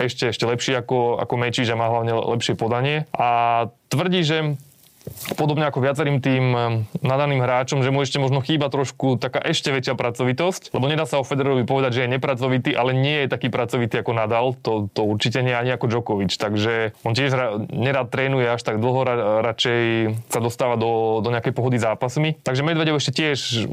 ešte, 0.00 0.32
ešte 0.32 0.44
lepší 0.48 0.72
ako, 0.80 1.20
ako 1.20 1.34
Meči, 1.36 1.68
že 1.68 1.76
má 1.76 1.92
hlavne 1.92 2.16
lepšie 2.16 2.56
podanie. 2.56 3.04
A 3.12 3.68
tvrdí, 3.92 4.24
že 4.24 4.56
podobne 5.34 5.66
ako 5.66 5.82
viacerým 5.82 6.18
tým 6.22 6.44
eh, 6.52 6.62
nadaným 7.02 7.42
hráčom, 7.42 7.82
že 7.82 7.90
mu 7.90 8.02
ešte 8.02 8.22
možno 8.22 8.40
chýba 8.40 8.70
trošku 8.70 9.18
taká 9.18 9.42
ešte 9.42 9.74
väčšia 9.74 9.94
pracovitosť, 9.98 10.74
lebo 10.74 10.86
nedá 10.86 11.04
sa 11.04 11.18
o 11.18 11.26
Federerovi 11.26 11.66
povedať, 11.66 11.98
že 11.98 12.02
je 12.06 12.14
nepracovitý, 12.14 12.70
ale 12.74 12.94
nie 12.94 13.26
je 13.26 13.32
taký 13.32 13.48
pracovitý 13.52 14.00
ako 14.00 14.12
Nadal, 14.14 14.54
to, 14.58 14.88
to 14.92 15.02
určite 15.04 15.42
nie 15.42 15.52
ani 15.52 15.74
ako 15.74 15.90
Djokovic, 15.90 16.34
takže 16.34 16.96
on 17.02 17.12
tiež 17.12 17.34
nerad 17.70 18.08
trénuje 18.12 18.46
až 18.46 18.62
tak 18.62 18.78
dlho, 18.78 19.04
radšej 19.42 19.82
sa 20.30 20.40
dostáva 20.40 20.78
do, 20.78 21.24
do 21.24 21.28
nejakej 21.32 21.54
pohody 21.54 21.76
zápasmi. 21.80 22.38
Takže 22.42 22.62
Medvedev 22.62 22.98
ešte 22.98 23.12
tiež 23.12 23.66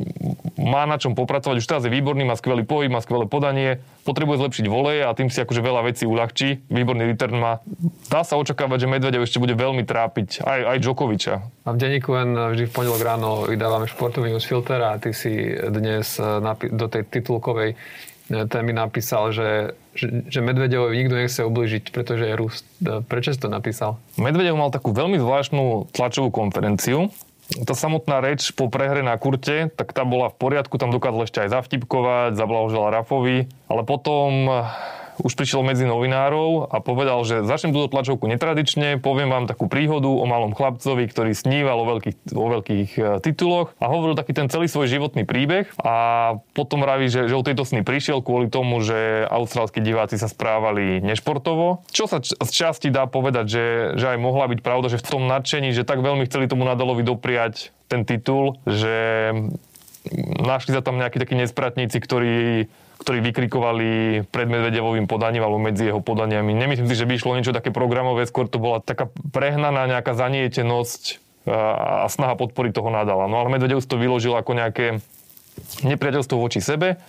má 0.59 0.83
na 0.89 0.99
čom 0.99 1.15
popracovať, 1.15 1.61
už 1.61 1.69
teraz 1.69 1.83
je 1.87 1.91
výborný, 1.91 2.27
má 2.27 2.35
skvelý 2.35 2.67
pohyb, 2.67 2.91
má 2.91 2.99
skvelé 2.99 3.25
podanie, 3.29 3.79
potrebuje 4.03 4.41
zlepšiť 4.41 4.65
voleje 4.67 5.01
a 5.05 5.15
tým 5.15 5.31
si 5.31 5.39
akože 5.39 5.61
veľa 5.61 5.81
vecí 5.87 6.03
uľahčí. 6.09 6.67
Výborný 6.67 7.13
return 7.13 7.37
má. 7.37 7.63
Dá 8.11 8.25
sa 8.25 8.35
očakávať, 8.35 8.85
že 8.85 8.91
Medvedev 8.91 9.23
ešte 9.23 9.37
bude 9.37 9.55
veľmi 9.55 9.85
trápiť 9.85 10.43
aj, 10.43 10.59
aj 10.75 10.77
Djokoviča. 11.19 11.67
A 11.67 11.69
v 11.75 11.77
denníku 11.77 12.15
len 12.15 12.31
vždy 12.31 12.65
v 12.65 12.73
pondelok 12.73 13.01
ráno 13.03 13.29
vydávame 13.43 13.91
športový 13.91 14.31
newsfilter 14.31 14.79
a 14.79 14.95
ty 14.95 15.11
si 15.11 15.51
dnes 15.67 16.15
eh, 16.17 16.71
do 16.71 16.87
tej 16.87 17.03
titulkovej 17.11 17.75
eh, 17.75 18.47
témy 18.47 18.71
napísal, 18.71 19.35
že, 19.35 19.75
že, 19.91 20.31
že 20.31 20.39
Medvedevovi 20.39 20.95
nikto 20.95 21.19
nechce 21.19 21.41
ubližiť, 21.43 21.91
pretože 21.91 22.23
je 22.23 22.39
Rus. 22.39 22.63
Eh, 22.87 23.03
prečo 23.03 23.35
si 23.35 23.39
to 23.39 23.51
napísal? 23.51 23.99
Medvedev 24.15 24.55
mal 24.55 24.71
takú 24.71 24.95
veľmi 24.95 25.19
zvláštnu 25.19 25.91
tlačovú 25.91 26.31
konferenciu, 26.31 27.11
tá 27.49 27.73
samotná 27.73 28.21
reč 28.21 28.53
po 28.53 28.69
prehre 28.69 29.01
na 29.01 29.17
kurte, 29.17 29.73
tak 29.73 29.89
tá 29.89 30.05
bola 30.05 30.29
v 30.29 30.37
poriadku, 30.37 30.77
tam 30.77 30.93
dokázal 30.93 31.25
ešte 31.25 31.41
aj 31.41 31.49
zavtipkovať, 31.57 32.37
zablahožel 32.37 32.93
Rafovi, 32.93 33.49
ale 33.65 33.81
potom 33.81 34.45
už 35.19 35.33
prišiel 35.35 35.61
medzi 35.61 35.83
novinárov 35.83 36.71
a 36.71 36.79
povedal, 36.79 37.21
že 37.27 37.43
začnem 37.43 37.75
túto 37.75 37.91
tlačovku 37.91 38.25
netradične, 38.27 38.97
poviem 38.99 39.29
vám 39.29 39.45
takú 39.45 39.67
príhodu 39.67 40.07
o 40.07 40.25
malom 40.25 40.55
chlapcovi, 40.55 41.05
ktorý 41.11 41.31
sníval 41.35 41.83
o 41.83 41.89
veľkých, 41.95 42.17
o 42.33 42.47
veľkých 42.59 42.89
e, 42.95 43.01
tituloch 43.23 43.75
a 43.77 43.85
hovoril 43.91 44.15
taký 44.15 44.33
ten 44.33 44.47
celý 44.47 44.71
svoj 44.71 44.87
životný 44.87 45.27
príbeh 45.27 45.69
a 45.83 45.95
potom 46.55 46.81
vraví, 46.81 47.11
že, 47.11 47.27
že 47.27 47.35
o 47.35 47.45
tejto 47.45 47.67
sny 47.67 47.83
prišiel 47.83 48.23
kvôli 48.23 48.47
tomu, 48.47 48.79
že 48.79 49.27
austrálsky 49.27 49.83
diváci 49.83 50.15
sa 50.15 50.31
správali 50.31 51.03
nešportovo. 51.03 51.83
Čo 51.91 52.07
sa 52.07 52.23
z 52.23 52.51
časti 52.51 52.89
dá 52.89 53.05
povedať, 53.05 53.45
že, 53.47 53.65
že 53.99 54.05
aj 54.15 54.17
mohla 54.17 54.47
byť 54.47 54.59
pravda, 54.63 54.87
že 54.91 55.01
v 55.01 55.07
tom 55.07 55.23
nadšení, 55.27 55.75
že 55.75 55.87
tak 55.87 55.99
veľmi 56.01 56.25
chceli 56.25 56.47
tomu 56.47 56.63
Nadalovi 56.63 57.03
dopriať 57.03 57.75
ten 57.89 58.05
titul, 58.05 58.61
že 58.69 58.95
našli 60.39 60.71
sa 60.73 60.81
tam 60.85 60.97
nejakí 61.01 61.19
takí 61.19 61.35
nespratníci, 61.35 61.97
ktorí 61.99 62.37
ktorí 62.99 63.23
vykrikovali 63.23 63.89
pred 64.27 64.47
Medvedevovým 64.51 65.07
podaním 65.07 65.47
alebo 65.47 65.55
medzi 65.55 65.87
jeho 65.87 66.03
podaniami. 66.03 66.51
Nemyslím 66.51 66.87
si, 66.91 66.99
že 66.99 67.07
by 67.07 67.15
išlo 67.15 67.35
niečo 67.39 67.55
také 67.55 67.71
programové, 67.71 68.27
skôr 68.27 68.51
to 68.51 68.59
bola 68.59 68.83
taká 68.83 69.07
prehnaná 69.31 69.87
nejaká 69.87 70.11
zanietenosť 70.13 71.23
a 71.49 72.05
snaha 72.11 72.35
podporiť 72.35 72.75
toho 72.75 72.91
Nadala. 72.91 73.31
No 73.31 73.41
ale 73.41 73.55
Medvedev 73.55 73.81
to 73.81 73.95
vyložil 73.95 74.35
ako 74.35 74.51
nejaké 74.53 74.99
nepriateľstvo 75.81 76.35
voči 76.35 76.59
sebe 76.59 76.99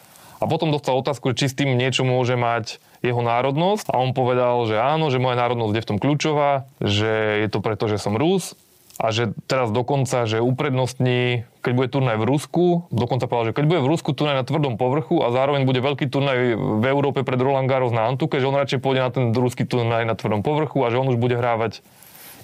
a 0.41 0.45
potom 0.49 0.73
dostal 0.73 0.97
otázku, 0.97 1.35
či 1.37 1.51
s 1.51 1.59
tým 1.59 1.77
niečo 1.77 2.07
môže 2.07 2.39
mať 2.39 2.81
jeho 3.05 3.21
národnosť 3.21 3.91
a 3.93 4.01
on 4.01 4.15
povedal, 4.17 4.65
že 4.71 4.79
áno, 4.79 5.11
že 5.13 5.21
moja 5.21 5.37
národnosť 5.37 5.75
je 5.75 5.85
v 5.85 5.91
tom 5.91 5.99
kľúčová, 5.99 6.71
že 6.81 7.45
je 7.45 7.49
to 7.51 7.59
preto, 7.61 7.91
že 7.91 8.01
som 8.01 8.17
Rus 8.17 8.57
a 9.01 9.07
že 9.17 9.33
teraz 9.49 9.73
dokonca, 9.73 10.29
že 10.29 10.45
uprednostní, 10.45 11.49
keď 11.65 11.73
bude 11.73 11.89
turnaj 11.89 12.21
v 12.21 12.29
Rusku, 12.29 12.65
dokonca 12.93 13.25
povedal, 13.25 13.51
že 13.51 13.57
keď 13.57 13.65
bude 13.65 13.81
v 13.81 13.91
Rusku 13.97 14.13
turnaj 14.13 14.37
na 14.37 14.45
tvrdom 14.45 14.77
povrchu 14.77 15.25
a 15.25 15.33
zároveň 15.33 15.65
bude 15.65 15.81
veľký 15.81 16.13
turnaj 16.13 16.53
v 16.61 16.85
Európe 16.85 17.25
pred 17.25 17.41
Roland 17.41 17.65
Garros 17.65 17.97
na 17.97 18.13
Antuke, 18.13 18.37
že 18.37 18.45
on 18.45 18.61
radšej 18.61 18.85
pôjde 18.85 19.01
na 19.01 19.09
ten 19.09 19.33
ruský 19.33 19.65
turnaj 19.65 20.05
na 20.05 20.13
tvrdom 20.13 20.45
povrchu 20.45 20.85
a 20.85 20.93
že 20.93 21.01
on 21.01 21.09
už 21.09 21.17
bude 21.17 21.33
hrávať 21.33 21.81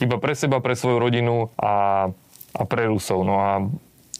iba 0.01 0.17
pre 0.17 0.33
seba, 0.33 0.65
pre 0.65 0.73
svoju 0.73 0.97
rodinu 0.97 1.53
a, 1.61 2.09
a 2.57 2.63
pre 2.65 2.89
Rusov. 2.89 3.21
No 3.29 3.37
a 3.37 3.51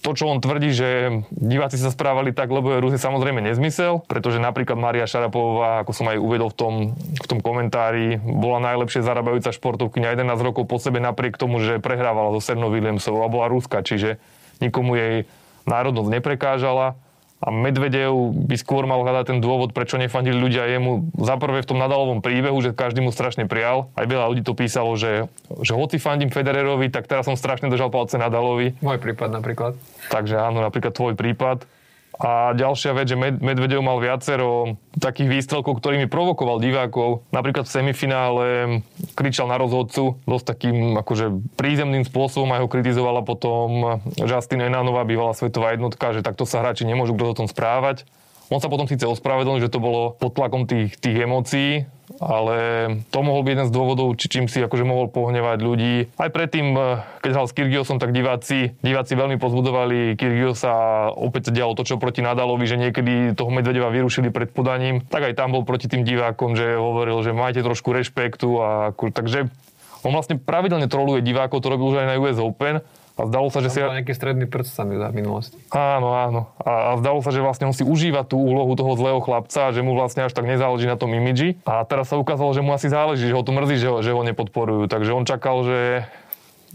to, 0.07 0.15
čo 0.15 0.31
on 0.31 0.39
tvrdí, 0.39 0.71
že 0.71 1.19
diváci 1.35 1.75
sa 1.75 1.91
správali 1.91 2.31
tak, 2.31 2.47
lebo 2.47 2.71
je 2.71 2.79
Rus, 2.79 2.95
je 2.95 3.03
samozrejme 3.03 3.43
nezmysel, 3.43 4.07
pretože 4.07 4.39
napríklad 4.39 4.79
Maria 4.79 5.03
Šarapová, 5.03 5.83
ako 5.83 5.91
som 5.91 6.07
aj 6.07 6.23
uvedol 6.23 6.55
v 6.55 6.57
tom, 6.57 6.75
v 6.95 7.27
tom 7.27 7.43
komentári, 7.43 8.23
bola 8.23 8.63
najlepšie 8.63 9.03
zarábajúca 9.03 9.51
športovkyňa 9.51 10.15
11 10.15 10.47
rokov 10.47 10.71
po 10.71 10.79
sebe 10.79 11.03
napriek 11.03 11.35
tomu, 11.35 11.59
že 11.59 11.83
prehrávala 11.83 12.31
so 12.31 12.39
Sernou 12.39 12.71
Williamsovou 12.71 13.27
a 13.27 13.33
bola 13.33 13.51
Ruska, 13.51 13.83
čiže 13.83 14.23
nikomu 14.63 14.95
jej 14.95 15.27
národnosť 15.67 16.09
neprekážala 16.15 16.95
a 17.37 17.53
Medvedev 17.53 18.33
by 18.33 18.57
skôr 18.57 18.89
mal 18.89 19.05
hľadať 19.05 19.37
ten 19.37 19.39
dôvod, 19.45 19.77
prečo 19.77 20.01
nefandili 20.01 20.41
ľudia 20.41 20.65
jemu. 20.73 21.13
Za 21.21 21.37
prvé 21.37 21.61
v 21.61 21.69
tom 21.69 21.77
Nadalovom 21.77 22.25
príbehu, 22.25 22.57
že 22.65 22.73
každý 22.73 23.05
mu 23.05 23.13
strašne 23.13 23.45
prijal. 23.45 23.93
Aj 23.93 24.09
veľa 24.09 24.33
ľudí 24.33 24.41
to 24.41 24.57
písalo, 24.57 24.97
že, 24.97 25.29
že 25.61 25.77
hoci 25.77 26.01
fandím 26.01 26.33
Federerovi, 26.33 26.89
tak 26.89 27.05
teraz 27.05 27.29
som 27.29 27.37
strašne 27.37 27.69
držal 27.69 27.93
palce 27.93 28.17
Nadalovi. 28.17 28.81
Môj 28.81 28.99
prípad 28.99 29.29
napríklad. 29.37 29.77
Takže 30.09 30.41
áno, 30.41 30.65
napríklad 30.65 30.97
tvoj 30.97 31.13
prípad. 31.13 31.69
A 32.17 32.57
ďalšia 32.57 32.97
vec, 32.97 33.13
že 33.13 33.17
Medvedev 33.19 33.85
mal 33.85 34.01
viacero 34.01 34.81
takých 34.97 35.29
výstrelkov, 35.29 35.77
ktorými 35.77 36.09
provokoval 36.09 36.65
divákov. 36.65 37.29
Napríklad 37.29 37.69
v 37.69 37.75
semifinále 37.77 38.47
kričal 39.13 39.53
na 39.53 39.61
rozhodcu 39.61 40.17
dosť 40.25 40.45
takým 40.49 40.97
akože 40.97 41.57
prízemným 41.61 42.09
spôsobom 42.09 42.49
a 42.57 42.65
ho 42.65 42.73
kritizovala 42.73 43.21
potom 43.21 44.01
Justin 44.17 44.65
Enanová, 44.65 45.05
bývalá 45.05 45.37
svetová 45.37 45.77
jednotka, 45.77 46.17
že 46.17 46.25
takto 46.25 46.49
sa 46.49 46.65
hráči 46.65 46.89
nemôžu 46.89 47.13
o 47.13 47.37
tom 47.37 47.49
správať. 47.49 48.09
On 48.49 48.63
sa 48.63 48.71
potom 48.71 48.87
síce 48.87 49.03
ospravedlnil, 49.03 49.59
že 49.59 49.73
to 49.75 49.83
bolo 49.83 50.15
pod 50.15 50.39
tlakom 50.39 50.71
tých, 50.71 50.95
tých 51.03 51.27
emócií, 51.27 51.85
ale 52.21 52.57
to 53.11 53.19
mohol 53.21 53.45
byť 53.45 53.53
jeden 53.53 53.69
z 53.69 53.75
dôvodov, 53.75 54.09
či 54.17 54.27
čím 54.29 54.47
si 54.47 54.63
akože 54.63 54.85
mohol 54.85 55.09
pohnevať 55.09 55.59
ľudí. 55.61 55.95
Aj 56.17 56.31
predtým, 56.33 56.67
eh, 56.77 56.85
keď 57.21 57.31
hral 57.33 57.47
s 57.49 57.57
Kyrgiosom, 57.57 57.99
tak 57.99 58.17
diváci, 58.17 58.77
diváci 58.81 59.13
veľmi 59.17 59.37
pozbudovali 59.41 60.17
Kyrgiosa 60.17 61.09
opäť 61.13 61.51
sa 61.51 61.53
dialo 61.53 61.73
to, 61.77 61.87
čo 61.87 62.01
proti 62.01 62.21
Nadalovi, 62.21 62.65
že 62.69 62.81
niekedy 62.81 63.37
toho 63.37 63.51
Medvedeva 63.53 63.89
vyrušili 63.93 64.29
pred 64.31 64.51
podaním. 64.53 65.05
Tak 65.07 65.33
aj 65.33 65.35
tam 65.39 65.57
bol 65.57 65.63
proti 65.65 65.89
tým 65.89 66.05
divákom, 66.05 66.55
že 66.57 66.77
hovoril, 66.77 67.21
že 67.25 67.37
majte 67.37 67.65
trošku 67.65 67.93
rešpektu 67.93 68.49
a 68.61 68.71
takže 68.93 69.49
on 70.07 70.15
vlastne 70.15 70.39
pravidelne 70.39 70.87
troluje 70.87 71.25
divákov, 71.25 71.65
to 71.65 71.73
robil 71.73 71.91
už 71.91 72.05
aj 72.05 72.07
na 72.07 72.17
US 72.23 72.39
Open 72.39 72.85
a 73.17 73.25
zdalo 73.25 73.49
sa, 73.49 73.65
že 73.65 73.73
si... 73.73 73.81
nejaký 73.81 74.13
stredný 74.13 74.45
prst 74.45 74.77
sa 74.77 74.85
mi 74.85 75.01
v 75.01 75.09
minulosti. 75.17 75.57
Áno, 75.73 76.13
áno. 76.13 76.53
A, 76.61 76.93
a 76.93 77.01
zdalo 77.01 77.25
sa, 77.25 77.33
že 77.33 77.41
vlastne 77.41 77.65
on 77.65 77.73
si 77.73 77.81
užíva 77.81 78.29
tú 78.29 78.37
úlohu 78.37 78.77
toho 78.77 78.93
zlého 78.93 79.25
chlapca, 79.25 79.73
že 79.73 79.81
mu 79.81 79.97
vlastne 79.97 80.29
až 80.29 80.37
tak 80.37 80.45
nezáleží 80.45 80.85
na 80.85 81.01
tom 81.01 81.17
imidži. 81.17 81.57
A 81.65 81.81
teraz 81.89 82.13
sa 82.13 82.21
ukázalo, 82.21 82.53
že 82.53 82.61
mu 82.61 82.77
asi 82.77 82.93
záleží, 82.93 83.25
že 83.25 83.33
ho 83.33 83.41
to 83.41 83.57
mrzí, 83.57 83.81
že 83.81 83.89
ho, 83.89 84.05
že 84.05 84.13
ho 84.13 84.21
nepodporujú. 84.21 84.85
Takže 84.93 85.17
on 85.17 85.25
čakal, 85.25 85.65
že 85.65 86.05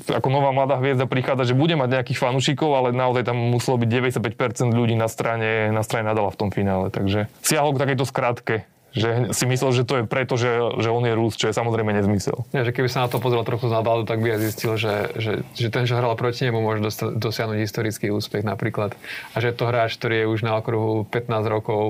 ako 0.10 0.27
nová 0.33 0.50
mladá 0.50 0.81
hviezda 0.81 1.05
prichádza, 1.05 1.53
že 1.53 1.60
bude 1.60 1.77
mať 1.77 2.01
nejakých 2.01 2.17
fanúšikov, 2.17 2.74
ale 2.74 2.89
naozaj 2.89 3.21
tam 3.21 3.38
muselo 3.38 3.77
byť 3.77 3.89
95% 4.17 4.74
ľudí 4.74 4.98
na 4.98 5.05
strane, 5.05 5.69
na 5.69 5.86
strane 5.86 6.10
Nadala 6.10 6.33
v 6.33 6.39
tom 6.41 6.50
finále. 6.50 6.89
Takže 6.89 7.29
siahol 7.45 7.77
k 7.77 7.81
takejto 7.86 8.05
skratke 8.10 8.65
že 8.91 9.31
si 9.31 9.48
myslel, 9.48 9.71
že 9.71 9.83
to 9.88 10.03
je 10.03 10.03
preto, 10.03 10.36
že, 10.36 10.51
že 10.83 10.91
on 10.91 11.03
je 11.07 11.15
Rus, 11.15 11.39
čo 11.39 11.48
je 11.48 11.55
samozrejme 11.55 11.95
nezmysel. 11.95 12.43
Nie, 12.51 12.67
že 12.67 12.75
keby 12.75 12.91
sa 12.91 13.07
na 13.07 13.10
to 13.12 13.24
pozrel 13.24 13.48
trochu 13.48 13.71
z 13.71 13.79
nadhľadu, 13.79 14.03
tak 14.03 14.19
by 14.19 14.36
aj 14.36 14.39
zistil, 14.43 14.75
že, 14.75 14.95
že, 15.15 15.31
že 15.55 15.67
ten, 15.71 15.88
čo 15.88 15.95
hral 15.95 16.12
proti 16.19 16.43
nemu, 16.43 16.60
môže 16.60 16.83
dosiahnuť 17.15 17.57
historický 17.63 18.12
úspech 18.12 18.43
napríklad. 18.43 18.91
A 19.31 19.38
že 19.39 19.55
to 19.55 19.71
hráč, 19.71 19.95
ktorý 19.95 20.27
je 20.27 20.27
už 20.27 20.39
na 20.43 20.60
okruhu 20.60 21.07
15 21.07 21.48
rokov, 21.48 21.81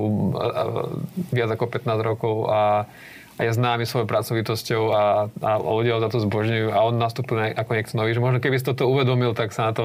viac 1.34 1.50
ako 1.50 1.64
15 1.66 2.08
rokov 2.08 2.34
a 2.46 2.86
a 3.40 3.48
je 3.48 3.56
známy 3.56 3.88
svojou 3.88 4.04
pracovitosťou 4.04 4.82
a, 4.92 5.04
a 5.40 5.50
ľudia 5.56 5.96
ho 5.96 6.04
za 6.04 6.12
to 6.12 6.20
zbožňujú 6.20 6.68
a 6.68 6.84
on 6.84 7.00
nastúpil 7.00 7.40
ako 7.56 7.70
niekto 7.72 7.96
nový. 7.96 8.12
Že 8.12 8.20
možno 8.20 8.38
keby 8.44 8.60
si 8.60 8.68
toto 8.68 8.84
uvedomil, 8.92 9.32
tak 9.32 9.56
sa 9.56 9.66
na 9.66 9.72
to 9.72 9.84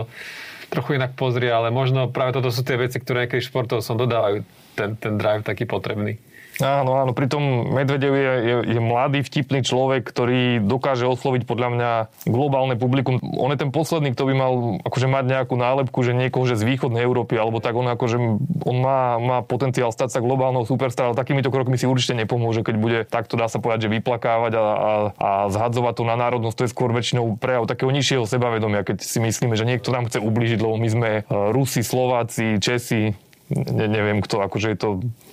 trochu 0.68 1.00
inak 1.00 1.16
pozrie, 1.16 1.48
ale 1.48 1.72
možno 1.72 2.12
práve 2.12 2.36
toto 2.36 2.52
sú 2.52 2.62
tie 2.68 2.76
veci, 2.76 3.00
ktoré 3.00 3.26
niekedy 3.26 3.40
športov 3.40 3.80
som 3.80 3.96
dodávajú 3.96 4.44
ten, 4.76 5.00
ten 5.00 5.16
drive 5.16 5.48
taký 5.48 5.64
potrebný. 5.64 6.20
Áno, 6.58 6.98
áno, 6.98 7.14
pritom 7.14 7.70
Medvedev 7.70 8.14
je, 8.18 8.32
je, 8.42 8.56
je 8.74 8.82
mladý, 8.82 9.22
vtipný 9.22 9.62
človek, 9.62 10.02
ktorý 10.10 10.58
dokáže 10.66 11.06
osloviť 11.06 11.46
podľa 11.46 11.70
mňa 11.70 11.92
globálne 12.26 12.74
publikum. 12.74 13.22
On 13.22 13.54
je 13.54 13.62
ten 13.62 13.70
posledný, 13.70 14.18
kto 14.18 14.26
by 14.26 14.34
mal 14.34 14.54
akože 14.82 15.06
mať 15.06 15.26
nejakú 15.30 15.54
nálepku, 15.54 16.02
že 16.02 16.18
niekoho 16.18 16.50
že 16.50 16.58
z 16.58 16.66
východnej 16.66 17.06
Európy, 17.06 17.38
alebo 17.38 17.62
tak 17.62 17.78
on 17.78 17.86
akože, 17.86 18.18
on 18.66 18.78
má, 18.82 19.22
má 19.22 19.38
potenciál 19.46 19.94
stať 19.94 20.18
sa 20.18 20.20
globálnou 20.26 20.66
superstar, 20.66 21.14
ale 21.14 21.20
takýmito 21.20 21.54
krokmi 21.54 21.78
si 21.78 21.86
určite 21.86 22.18
nepomôže, 22.18 22.66
keď 22.66 22.76
bude 22.82 23.00
takto, 23.06 23.38
dá 23.38 23.46
sa 23.46 23.62
povedať, 23.62 23.86
že 23.86 23.94
vyplakávať 24.02 24.52
a, 24.58 24.64
a, 24.64 24.92
a 25.14 25.30
zhadzovať 25.54 25.94
to 25.94 26.04
na 26.10 26.18
národnosť, 26.18 26.58
to 26.58 26.66
je 26.66 26.74
skôr 26.74 26.90
väčšinou 26.90 27.38
prejav 27.38 27.70
takého 27.70 27.94
nižšieho 27.94 28.26
sebavedomia, 28.26 28.82
keď 28.82 29.06
si 29.06 29.22
myslíme, 29.22 29.54
že 29.54 29.68
niekto 29.70 29.94
nám 29.94 30.10
chce 30.10 30.18
ubližiť, 30.18 30.58
lebo 30.58 30.76
my 30.82 30.90
sme 30.90 31.10
eh, 31.22 31.24
Rusi, 31.54 31.86
Slováci, 31.86 32.58
Česi, 32.58 33.27
ne, 33.50 33.86
neviem 33.88 34.20
kto, 34.20 34.44
akože 34.44 34.68
je 34.76 34.78
to 34.80 34.90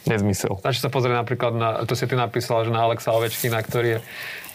nezmysel. 0.06 0.60
Stačí 0.62 0.78
sa 0.78 0.90
pozrieť 0.92 1.26
napríklad 1.26 1.52
na, 1.54 1.68
to 1.82 1.98
si 1.98 2.06
ty 2.06 2.14
napísal, 2.14 2.62
že 2.62 2.70
na 2.70 2.86
Alexa 2.86 3.10
Ovečkina, 3.10 3.58
ktorý 3.62 3.98
je 3.98 3.98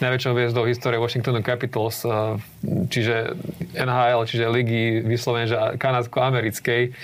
najväčšou 0.00 0.32
hviezdou 0.32 0.64
histórie 0.64 0.96
Washingtonu 0.96 1.44
Capitals, 1.44 2.02
eh, 2.08 2.40
čiže 2.88 3.36
NHL, 3.76 4.24
čiže 4.24 4.48
ligy 4.48 5.04
vyslovene, 5.04 5.46
že 5.50 5.56
kanadsko-americkej 5.76 6.96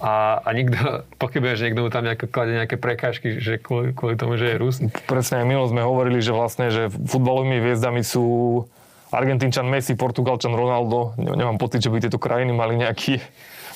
a, 0.00 0.40
a 0.40 0.48
nikto, 0.56 0.76
pochybuje, 1.22 1.52
že 1.60 1.64
niekto 1.70 1.84
mu 1.86 1.90
tam 1.92 2.08
nejako 2.08 2.26
kladie 2.32 2.58
nejaké 2.58 2.80
prekážky, 2.80 3.38
že 3.38 3.60
kvôli, 3.60 3.92
kvôli 3.92 4.16
tomu, 4.18 4.34
že 4.40 4.50
je 4.50 4.56
Rus. 4.58 4.76
Presne, 5.06 5.44
aj 5.44 5.46
milo 5.46 5.68
sme 5.68 5.84
hovorili, 5.84 6.18
že 6.18 6.34
vlastne, 6.34 6.72
že 6.72 6.88
futbalovými 6.90 7.60
hviezdami 7.60 8.02
sú 8.02 8.66
Argentínčan 9.10 9.66
Messi, 9.66 9.98
Portugalčan 9.98 10.54
Ronaldo. 10.54 11.18
Nemám 11.18 11.58
pocit, 11.58 11.82
že 11.82 11.90
by 11.90 11.98
tieto 11.98 12.18
krajiny 12.22 12.54
mali 12.54 12.78
nejaký 12.78 13.18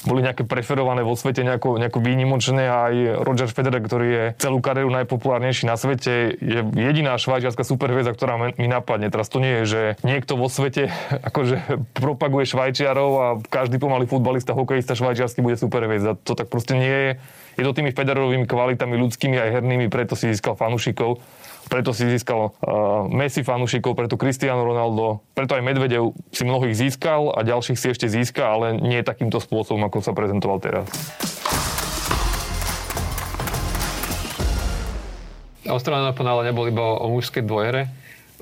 boli 0.04 0.20
nejaké 0.24 0.44
preferované 0.44 1.00
vo 1.00 1.16
svete 1.16 1.40
nejako, 1.42 1.80
nejako 1.80 1.98
výnimočné 2.00 2.64
a 2.68 2.92
aj 2.92 2.94
Roger 3.24 3.48
Federer, 3.50 3.80
ktorý 3.80 4.06
je 4.08 4.24
celú 4.38 4.60
kariéru 4.60 4.92
najpopulárnejší 4.92 5.64
na 5.64 5.76
svete, 5.80 6.36
je 6.38 6.60
jediná 6.76 7.16
švajčiarska 7.16 7.64
superhviezda, 7.64 8.12
ktorá 8.12 8.36
mi 8.54 8.66
napadne. 8.68 9.08
Teraz 9.08 9.32
to 9.32 9.40
nie 9.40 9.62
je, 9.62 9.64
že 9.64 9.80
niekto 10.04 10.36
vo 10.36 10.52
svete 10.52 10.92
akože 11.28 11.80
propaguje 11.96 12.44
Švajčiarov 12.48 13.10
a 13.16 13.26
každý 13.48 13.80
pomalý 13.80 14.04
futbalista, 14.04 14.56
hokejista 14.56 14.94
švajčiarsky 14.94 15.40
bude 15.40 15.56
superhviezda. 15.56 16.20
To 16.28 16.36
tak 16.36 16.52
proste 16.52 16.76
nie 16.76 16.92
je. 16.92 17.10
Je 17.54 17.64
to 17.64 17.72
tými 17.72 17.94
Federerovými 17.94 18.50
kvalitami 18.50 18.98
ľudskými 18.98 19.38
aj 19.38 19.50
hernými, 19.60 19.86
preto 19.86 20.18
si 20.18 20.30
získal 20.30 20.58
fanúšikov 20.58 21.22
preto 21.68 21.96
si 21.96 22.06
získal 22.06 22.52
uh, 22.52 23.08
Messi 23.08 23.42
fanúšikov, 23.42 23.96
preto 23.96 24.20
Cristiano 24.20 24.64
Ronaldo, 24.64 25.24
preto 25.32 25.56
aj 25.56 25.62
Medvedev 25.64 26.12
si 26.30 26.44
mnohých 26.44 26.76
získal 26.76 27.32
a 27.32 27.42
ďalších 27.42 27.78
si 27.78 27.86
ešte 27.90 28.06
získa, 28.06 28.44
ale 28.44 28.76
nie 28.78 29.00
takýmto 29.02 29.40
spôsobom, 29.40 29.82
ako 29.86 30.04
sa 30.04 30.12
prezentoval 30.12 30.60
teraz. 30.60 30.86
Open 35.64 36.28
ale 36.28 36.44
nebol 36.44 36.68
iba 36.68 36.84
o, 37.00 37.08
mužskej 37.08 37.40
dvojhre, 37.48 37.88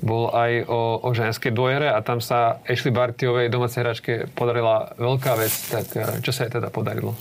bol 0.03 0.27
aj 0.35 0.67
o, 0.67 0.99
o 0.99 1.09
ženskej 1.15 1.55
dvojhre 1.55 1.87
a 1.87 2.03
tam 2.03 2.19
sa 2.19 2.59
Ashley 2.67 2.91
Bartiovej 2.91 3.47
domácej 3.47 3.79
hračke 3.79 4.13
podarila 4.35 4.91
veľká 4.99 5.31
vec, 5.39 5.53
tak 5.71 5.87
eh, 5.95 6.19
čo 6.19 6.35
sa 6.35 6.43
jej 6.43 6.59
teda 6.59 6.67
podarilo? 6.67 7.15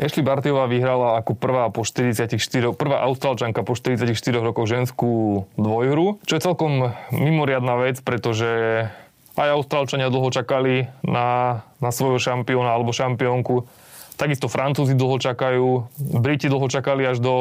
Ashley 0.00 0.24
Bartiová 0.24 0.64
vyhrala 0.70 1.20
ako 1.20 1.36
prvá 1.36 1.68
po 1.68 1.84
44, 1.84 2.38
prvá 2.72 3.04
austrálčanka 3.04 3.60
po 3.60 3.76
44 3.76 4.08
rokoch 4.40 4.68
ženskú 4.68 5.44
dvojhru, 5.60 6.22
čo 6.24 6.38
je 6.38 6.44
celkom 6.44 6.96
mimoriadná 7.12 7.76
vec, 7.76 8.00
pretože 8.00 8.48
aj 9.36 9.48
austrálčania 9.52 10.12
dlho 10.12 10.28
čakali 10.28 10.88
na, 11.04 11.60
na 11.80 11.90
svojho 11.92 12.20
šampióna 12.20 12.72
alebo 12.72 12.92
šampiónku. 12.92 13.64
Takisto 14.16 14.48
Francúzi 14.48 14.92
dlho 14.92 15.16
čakajú, 15.16 15.88
Briti 16.20 16.52
dlho 16.52 16.68
čakali 16.68 17.08
až 17.08 17.20
do 17.20 17.34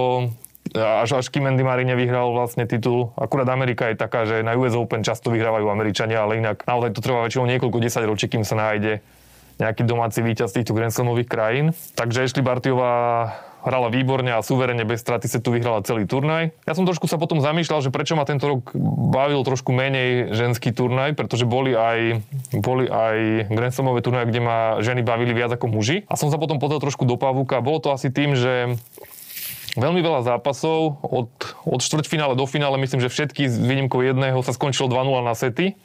až, 0.72 1.20
až 1.20 1.28
Kim 1.34 1.50
Andy 1.50 1.66
Murray 1.66 1.84
nevyhral 1.84 2.32
vlastne 2.32 2.64
titul. 2.70 3.12
Akurát 3.20 3.50
Amerika 3.50 3.90
je 3.92 4.00
taká, 4.00 4.24
že 4.24 4.46
na 4.46 4.56
US 4.56 4.78
Open 4.78 5.04
často 5.04 5.34
vyhrávajú 5.34 5.68
Američania, 5.68 6.24
ale 6.24 6.40
inak 6.40 6.64
naozaj 6.64 6.96
to 6.96 7.04
trvá 7.04 7.28
väčšinou 7.28 7.50
niekoľko 7.50 7.78
desať 7.82 8.04
ročí, 8.08 8.32
kým 8.32 8.46
sa 8.48 8.56
nájde 8.56 9.04
nejaký 9.62 9.86
domáci 9.86 10.26
víťaz 10.26 10.58
týchto 10.58 10.74
Grand 10.74 10.90
Slamových 10.90 11.30
krajín. 11.30 11.66
Takže 11.94 12.26
Ashley 12.26 12.42
Bartiová 12.42 13.30
hrala 13.62 13.94
výborne 13.94 14.34
a 14.34 14.42
suverene 14.42 14.82
bez 14.82 15.06
straty 15.06 15.30
sa 15.30 15.38
tu 15.38 15.54
vyhrala 15.54 15.86
celý 15.86 16.10
turnaj. 16.10 16.50
Ja 16.66 16.74
som 16.74 16.90
trošku 16.90 17.06
sa 17.06 17.22
potom 17.22 17.46
zamýšľal, 17.46 17.86
že 17.86 17.94
prečo 17.94 18.18
ma 18.18 18.26
tento 18.26 18.50
rok 18.50 18.74
bavil 19.14 19.46
trošku 19.46 19.70
menej 19.70 20.34
ženský 20.34 20.74
turnaj, 20.74 21.14
pretože 21.14 21.46
boli 21.46 21.78
aj, 21.78 22.26
boli 22.58 22.90
aj 22.90 23.48
Grand 23.54 23.74
Slamové 23.74 24.02
turnaje, 24.02 24.34
kde 24.34 24.42
ma 24.42 24.82
ženy 24.82 25.06
bavili 25.06 25.38
viac 25.38 25.54
ako 25.54 25.70
muži. 25.70 26.10
A 26.10 26.18
som 26.18 26.34
sa 26.34 26.42
potom 26.42 26.58
pozrel 26.58 26.82
trošku 26.82 27.06
do 27.06 27.22
pavúka. 27.22 27.62
Bolo 27.62 27.78
to 27.78 27.94
asi 27.94 28.10
tým, 28.10 28.34
že 28.34 28.82
veľmi 29.78 30.02
veľa 30.02 30.26
zápasov 30.26 31.00
od, 31.06 31.30
od 31.64 31.80
štvrťfinále 31.80 32.34
do 32.34 32.44
finále, 32.50 32.82
myslím, 32.82 33.00
že 33.00 33.14
všetky 33.14 33.46
s 33.46 33.56
výnimkou 33.62 34.02
jedného 34.02 34.42
sa 34.42 34.52
skončilo 34.58 34.90
2-0 34.90 35.22
na 35.22 35.38
sety. 35.38 35.78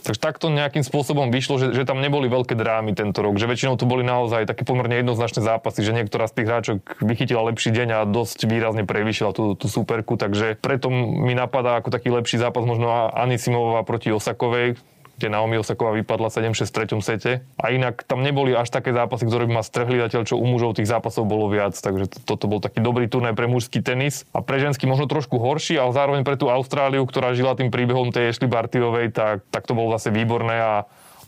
Takže 0.00 0.20
takto 0.20 0.48
nejakým 0.48 0.80
spôsobom 0.80 1.28
vyšlo, 1.28 1.60
že, 1.60 1.66
že 1.76 1.84
tam 1.84 2.00
neboli 2.00 2.26
veľké 2.26 2.56
drámy 2.56 2.96
tento 2.96 3.20
rok, 3.20 3.36
že 3.36 3.48
väčšinou 3.48 3.76
tu 3.76 3.84
boli 3.84 4.00
naozaj 4.00 4.48
také 4.48 4.64
pomerne 4.64 4.96
jednoznačné 5.00 5.44
zápasy, 5.44 5.84
že 5.84 5.92
niektorá 5.92 6.24
z 6.28 6.34
tých 6.40 6.48
hráčok 6.48 6.76
vychytila 7.04 7.44
lepší 7.52 7.70
deň 7.72 7.88
a 7.94 7.98
dosť 8.08 8.48
výrazne 8.48 8.88
prevýšila 8.88 9.36
tú, 9.36 9.52
tú 9.54 9.66
superku, 9.68 10.16
takže 10.16 10.56
preto 10.60 10.88
mi 10.90 11.36
napadá 11.36 11.78
ako 11.78 11.92
taký 11.92 12.08
lepší 12.12 12.40
zápas 12.40 12.64
možno 12.64 13.12
Anisimová 13.12 13.84
proti 13.84 14.08
Osakovej, 14.12 14.80
kde 15.20 15.28
Naomi 15.28 15.60
Osaková 15.60 15.92
vypadla 16.00 16.32
7-6 16.32 16.64
v 16.64 16.76
treťom 16.80 17.00
sete. 17.04 17.44
A 17.60 17.68
inak 17.68 18.00
tam 18.08 18.24
neboli 18.24 18.56
až 18.56 18.72
také 18.72 18.96
zápasy, 18.96 19.28
ktoré 19.28 19.44
by 19.44 19.60
ma 19.60 19.64
strhli, 19.64 20.00
zatiaľ 20.00 20.24
čo 20.24 20.40
u 20.40 20.48
mužov 20.48 20.80
tých 20.80 20.88
zápasov 20.88 21.28
bolo 21.28 21.52
viac. 21.52 21.76
Takže 21.76 22.24
toto 22.24 22.48
bol 22.48 22.64
taký 22.64 22.80
dobrý 22.80 23.04
turnaj 23.04 23.36
pre 23.36 23.44
mužský 23.44 23.84
tenis. 23.84 24.24
A 24.32 24.40
pre 24.40 24.56
ženský 24.56 24.88
možno 24.88 25.04
trošku 25.04 25.36
horší, 25.36 25.76
ale 25.76 25.92
zároveň 25.92 26.24
pre 26.24 26.40
tú 26.40 26.48
Austráliu, 26.48 27.04
ktorá 27.04 27.36
žila 27.36 27.52
tým 27.52 27.68
príbehom 27.68 28.08
tej 28.08 28.32
Ashley 28.32 28.48
Bartiovej, 28.48 29.12
tak, 29.12 29.44
tak 29.52 29.68
to 29.68 29.76
bolo 29.76 29.92
zase 30.00 30.08
výborné 30.08 30.56
a 30.56 30.72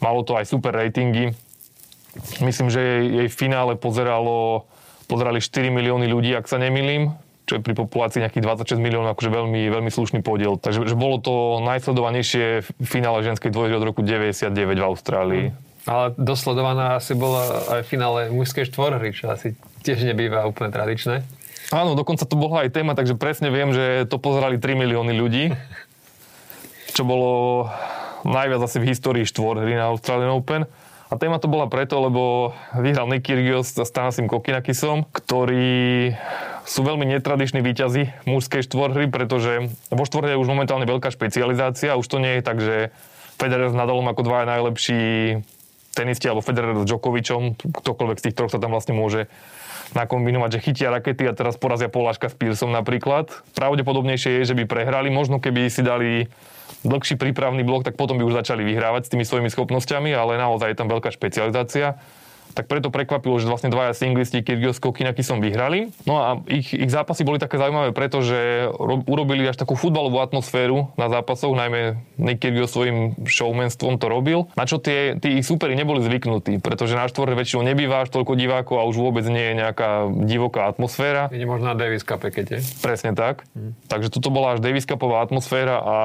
malo 0.01 0.25
to 0.25 0.33
aj 0.41 0.49
super 0.49 0.73
ratingy. 0.73 1.37
Myslím, 2.41 2.73
že 2.73 2.81
jej, 2.81 3.05
jej 3.25 3.29
finále 3.29 3.77
pozeralo, 3.77 4.65
pozerali 5.05 5.45
4 5.45 5.69
milióny 5.69 6.09
ľudí, 6.09 6.33
ak 6.33 6.49
sa 6.49 6.57
nemýlim 6.57 7.13
čo 7.53 7.61
je 7.61 7.69
pri 7.69 7.77
populácii 7.77 8.25
nejakých 8.25 8.49
26 8.65 8.81
miliónov, 8.81 9.13
akože 9.13 9.29
veľmi, 9.29 9.69
veľmi 9.69 9.93
slušný 9.93 10.25
podiel. 10.25 10.57
Takže 10.57 10.89
že 10.89 10.97
bolo 10.97 11.21
to 11.21 11.61
najsledovanejšie 11.61 12.65
finále 12.81 13.21
ženskej 13.21 13.53
dvojhry 13.53 13.77
od 13.77 13.85
roku 13.85 14.01
99 14.01 14.49
v 14.57 14.81
Austrálii. 14.81 15.45
Mm. 15.53 15.57
Ale 15.85 16.17
dosledovaná 16.17 16.97
asi 16.97 17.13
bola 17.13 17.45
aj 17.77 17.85
finále 17.85 18.33
mužskej 18.33 18.73
štvorhry, 18.73 19.13
čo 19.13 19.29
asi 19.29 19.53
tiež 19.85 20.01
nebýva 20.09 20.49
úplne 20.49 20.73
tradičné. 20.73 21.21
Áno, 21.69 21.93
dokonca 21.93 22.25
to 22.25 22.41
bola 22.41 22.65
aj 22.65 22.73
téma, 22.73 22.97
takže 22.97 23.21
presne 23.21 23.53
viem, 23.53 23.77
že 23.77 24.09
to 24.09 24.17
pozerali 24.17 24.57
3 24.57 24.73
milióny 24.73 25.13
ľudí, 25.13 25.53
čo 26.97 27.05
bolo 27.05 27.69
najviac 28.25 28.65
asi 28.65 28.81
v 28.81 28.97
histórii 28.97 29.29
štvorhry 29.29 29.77
na 29.77 29.93
Australian 29.93 30.33
Open. 30.33 30.65
A 31.13 31.21
téma 31.21 31.37
to 31.37 31.45
bola 31.45 31.69
preto, 31.69 32.01
lebo 32.01 32.57
vyhral 32.73 33.05
Nick 33.05 33.29
Kyrgios 33.29 33.77
s 33.77 33.91
Tanasim 33.93 34.33
Kokinakisom, 34.33 35.05
ktorí 35.13 36.17
sú 36.65 36.81
veľmi 36.81 37.05
netradiční 37.05 37.61
výťazí 37.61 38.25
mužskej 38.25 38.65
štvorhry, 38.65 39.13
pretože 39.13 39.69
vo 39.93 40.09
štvorhre 40.09 40.33
je 40.33 40.41
už 40.41 40.49
momentálne 40.49 40.89
veľká 40.89 41.13
špecializácia. 41.13 42.01
Už 42.01 42.09
to 42.09 42.17
nie 42.17 42.41
je 42.41 42.43
tak, 42.43 42.65
že 42.65 42.97
Federer 43.37 43.69
s 43.69 43.77
Nadalom 43.77 44.09
ako 44.09 44.25
dvaja 44.25 44.57
najlepší 44.57 45.03
tenisti, 45.93 46.27
alebo 46.27 46.45
Federer 46.45 46.75
s 46.75 46.89
Djokovicom, 46.89 47.57
ktokoľvek 47.57 48.19
z 48.19 48.25
tých 48.29 48.37
troch 48.37 48.53
sa 48.53 48.59
tam 48.59 48.73
vlastne 48.73 48.97
môže 48.97 49.29
nakombinovať, 49.93 50.51
že 50.57 50.63
chytia 50.65 50.89
rakety 50.89 51.29
a 51.29 51.37
teraz 51.37 51.61
porazia 51.61 51.93
Poláška 51.93 52.33
s 52.33 52.37
Pearsom 52.37 52.73
napríklad. 52.73 53.29
Pravdepodobnejšie 53.53 54.41
je, 54.41 54.49
že 54.49 54.57
by 54.57 54.65
prehrali, 54.65 55.13
možno 55.13 55.37
keby 55.37 55.69
si 55.69 55.85
dali 55.85 56.33
dlhší 56.83 57.21
prípravný 57.21 57.63
blok, 57.63 57.85
tak 57.85 58.01
potom 58.01 58.17
by 58.17 58.25
už 58.25 58.41
začali 58.41 58.65
vyhrávať 58.65 59.07
s 59.07 59.13
tými 59.13 59.25
svojimi 59.29 59.53
schopnosťami, 59.53 60.11
ale 60.17 60.41
naozaj 60.41 60.73
je 60.73 60.79
tam 60.81 60.89
veľká 60.89 61.13
špecializácia 61.13 62.01
tak 62.53 62.69
preto 62.69 62.93
prekvapilo, 62.93 63.41
že 63.41 63.49
vlastne 63.49 63.73
dvaja 63.73 63.97
singlisti 63.97 64.45
Kyrgios 64.45 64.79
som 65.23 65.39
vyhrali. 65.39 65.95
No 66.05 66.15
a 66.19 66.27
ich, 66.51 66.75
ich 66.75 66.91
zápasy 66.91 67.25
boli 67.25 67.39
také 67.39 67.57
zaujímavé, 67.57 67.95
pretože 67.95 68.69
ro, 68.69 69.01
urobili 69.07 69.47
až 69.47 69.57
takú 69.57 69.79
futbalovú 69.79 70.21
atmosféru 70.21 70.93
na 70.99 71.09
zápasoch, 71.09 71.55
najmä 71.55 72.01
Nick 72.19 72.43
Kyrgios 72.43 72.75
svojim 72.75 73.15
showmanstvom 73.23 74.01
to 74.01 74.07
robil, 74.09 74.51
na 74.59 74.65
čo 74.67 74.81
tie, 74.83 75.17
tí 75.17 75.41
ich 75.41 75.47
superi 75.47 75.77
neboli 75.79 76.03
zvyknutí, 76.03 76.59
pretože 76.59 76.99
na 76.99 77.07
štvorhe 77.07 77.37
väčšinou 77.39 77.63
nebýva 77.63 78.05
až 78.05 78.11
toľko 78.11 78.35
divákov 78.35 78.77
a 78.81 78.89
už 78.89 78.97
vôbec 78.99 79.25
nie 79.29 79.53
je 79.53 79.55
nejaká 79.61 80.11
divoká 80.27 80.67
atmosféra. 80.67 81.31
Je 81.31 81.47
možná 81.47 81.77
Davis 81.79 82.03
Cup, 82.03 82.25
keď 82.25 82.59
je. 82.59 82.61
Presne 82.81 83.15
tak. 83.15 83.47
Hmm. 83.55 83.77
Takže 83.87 84.11
toto 84.11 84.33
bola 84.33 84.57
až 84.57 84.65
Davis 84.65 84.89
Cupová 84.89 85.23
atmosféra 85.23 85.79
a 85.79 85.97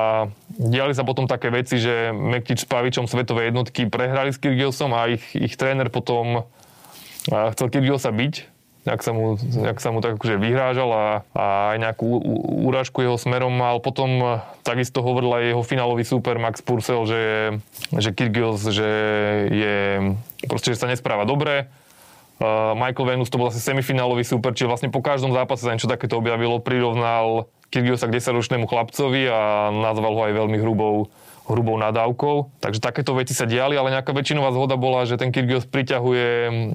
diali 0.56 0.94
sa 0.94 1.08
potom 1.08 1.26
také 1.26 1.50
veci, 1.50 1.82
že 1.82 2.12
Mektič 2.14 2.64
s 2.64 2.68
Pavičom 2.68 3.10
svetovej 3.10 3.50
jednotky 3.50 3.90
prehrali 3.90 4.30
s 4.30 4.38
Kyrgiosom 4.38 4.94
a 4.94 5.10
ich, 5.10 5.24
ich 5.34 5.56
tréner 5.58 5.90
potom 5.90 6.37
a 7.32 7.52
chcel 7.52 7.68
Kyrgiosa 7.68 8.12
byť, 8.12 8.58
ak 8.88 9.04
sa 9.04 9.12
mu, 9.12 9.36
ak 9.68 9.78
sa 9.84 9.92
mu 9.92 10.00
tak 10.00 10.16
akože 10.16 10.40
vyhrážal 10.40 10.90
a, 10.96 11.08
a 11.36 11.46
aj 11.76 11.78
nejakú 11.84 12.08
úražku 12.64 13.04
jeho 13.04 13.20
smerom 13.20 13.52
mal. 13.52 13.84
Potom 13.84 14.10
e, 14.24 14.28
takisto 14.64 15.04
hovoril 15.04 15.36
aj 15.36 15.44
jeho 15.52 15.64
finálový 15.64 16.08
super 16.08 16.40
Max 16.40 16.64
Purcell, 16.64 17.04
že, 17.04 17.24
že 17.92 18.16
Kyrgios, 18.16 18.64
že 18.64 18.90
je 19.52 19.78
proste, 20.48 20.72
že 20.72 20.80
sa 20.80 20.88
nespráva 20.88 21.28
dobre. 21.28 21.68
Uh, 22.38 22.78
Michael 22.78 23.18
Venus 23.18 23.34
to 23.34 23.42
bol 23.42 23.50
asi 23.50 23.58
semifinálový 23.58 24.22
super, 24.22 24.54
čiže 24.54 24.70
vlastne 24.70 24.94
po 24.94 25.02
každom 25.02 25.34
zápase 25.34 25.66
sa 25.66 25.74
niečo 25.74 25.90
takéto 25.90 26.22
objavilo, 26.22 26.62
prirovnal 26.62 27.50
Kyrgiosa 27.74 28.06
k 28.06 28.22
10-ročnému 28.22 28.70
chlapcovi 28.70 29.26
a 29.26 29.74
nazval 29.74 30.14
ho 30.14 30.22
aj 30.30 30.34
veľmi 30.38 30.58
hrubou 30.62 31.10
hrubou 31.48 31.80
nadávkou. 31.80 32.60
Takže 32.60 32.84
takéto 32.84 33.16
veci 33.16 33.32
sa 33.32 33.48
diali, 33.48 33.80
ale 33.80 33.96
nejaká 33.96 34.12
väčšinová 34.12 34.52
zhoda 34.52 34.76
bola, 34.76 35.08
že 35.08 35.16
ten 35.16 35.32
Kyrgios 35.32 35.64
priťahuje 35.64 36.28
mm, 36.52 36.70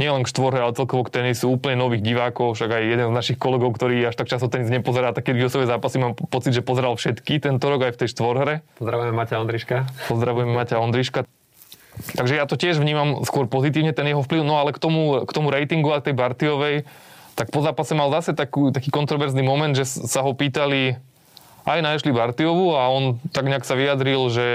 nielen 0.00 0.24
k 0.24 0.30
štvorhe, 0.32 0.58
ale 0.64 0.72
celkovo 0.72 1.04
k 1.04 1.20
tenisu 1.20 1.52
úplne 1.52 1.76
nových 1.76 2.00
divákov. 2.00 2.56
Však 2.56 2.70
aj 2.72 2.82
jeden 2.88 3.06
z 3.12 3.14
našich 3.14 3.38
kolegov, 3.38 3.76
ktorý 3.76 4.00
až 4.08 4.16
tak 4.16 4.32
často 4.32 4.48
tenis 4.48 4.72
nepozerá, 4.72 5.12
tak 5.12 5.28
Kyrgiosové 5.28 5.68
zápasy, 5.68 6.00
mám 6.00 6.16
pocit, 6.16 6.56
že 6.56 6.64
pozeral 6.64 6.96
všetky 6.96 7.38
tento 7.44 7.68
rok 7.68 7.84
aj 7.84 7.92
v 7.94 8.00
tej 8.00 8.08
štvorhre. 8.16 8.64
Pozdravujeme 8.80 9.12
Maťa 9.12 9.36
Ondriška. 9.44 9.76
Pozdravujeme 10.08 10.52
Maťa 10.56 10.80
Ondriška. 10.80 11.28
Takže 11.94 12.34
ja 12.34 12.44
to 12.48 12.58
tiež 12.58 12.82
vnímam 12.82 13.22
skôr 13.22 13.46
pozitívne, 13.46 13.94
ten 13.94 14.10
jeho 14.10 14.24
vplyv. 14.24 14.42
No 14.42 14.58
ale 14.58 14.74
k 14.74 14.82
tomu, 14.82 15.22
k 15.22 15.30
tomu 15.30 15.54
ratingu 15.54 15.94
a 15.94 16.02
tej 16.02 16.16
Bartiovej, 16.16 16.82
tak 17.34 17.50
po 17.50 17.62
zápase 17.62 17.94
mal 17.98 18.10
zase 18.14 18.34
takú, 18.34 18.70
taký 18.70 18.90
kontroverzný 18.90 19.42
moment, 19.42 19.74
že 19.74 19.86
sa 19.86 20.22
ho 20.22 20.34
pýtali, 20.34 20.98
aj 21.64 21.78
na 21.80 21.96
Ashley 21.96 22.12
Bartiovu 22.12 22.76
a 22.76 22.88
on 22.92 23.16
tak 23.32 23.48
nejak 23.48 23.64
sa 23.64 23.76
vyjadril, 23.76 24.28
že 24.32 24.48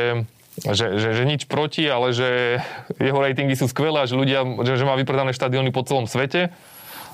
že, 0.60 1.00
že, 1.00 1.10
že 1.16 1.24
nič 1.24 1.48
proti, 1.48 1.88
ale 1.88 2.12
že 2.12 2.60
jeho 3.00 3.16
ratingy 3.16 3.56
sú 3.56 3.72
skvelé 3.72 4.04
a 4.04 4.10
že 4.10 4.20
ľudia, 4.20 4.44
že, 4.68 4.76
že 4.76 4.84
má 4.84 5.00
vypredané 5.00 5.32
štadióny 5.32 5.72
po 5.72 5.88
celom 5.88 6.04
svete. 6.04 6.52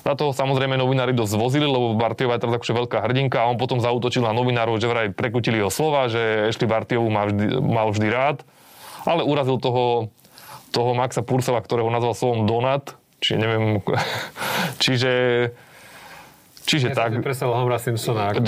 Na 0.06 0.14
toho 0.14 0.30
samozrejme 0.30 0.78
novinári 0.78 1.10
dosť 1.10 1.34
zvozili, 1.34 1.66
lebo 1.66 1.98
Bartiova 1.98 2.38
je 2.38 2.42
teraz 2.46 2.54
akože 2.62 2.74
veľká 2.74 2.98
hrdinka 3.06 3.42
a 3.42 3.50
on 3.50 3.58
potom 3.58 3.82
zautočil 3.82 4.22
na 4.22 4.30
novinárov, 4.30 4.78
že 4.78 4.86
vraj 4.86 5.10
prekutili 5.10 5.58
jeho 5.58 5.70
slova, 5.70 6.06
že 6.06 6.50
Ashley 6.50 6.70
Bartiovu 6.70 7.10
má 7.10 7.26
vždy, 7.26 7.58
mal 7.58 7.90
vždy 7.90 8.06
rád, 8.10 8.42
ale 9.02 9.26
urazil 9.26 9.58
toho, 9.58 10.10
toho 10.70 10.90
Maxa 10.94 11.26
Pursova, 11.26 11.58
ktorého 11.58 11.90
nazval 11.90 12.14
slovom 12.14 12.46
Donat, 12.46 12.94
či 13.18 13.34
neviem, 13.34 13.82
čiže 14.82 15.10
Čiže 16.66 16.90
ja 16.90 16.96
tak... 16.98 17.22
Presne 17.22 17.46
Homera 17.46 17.78
Simpsona. 17.78 18.34
Ako... 18.34 18.42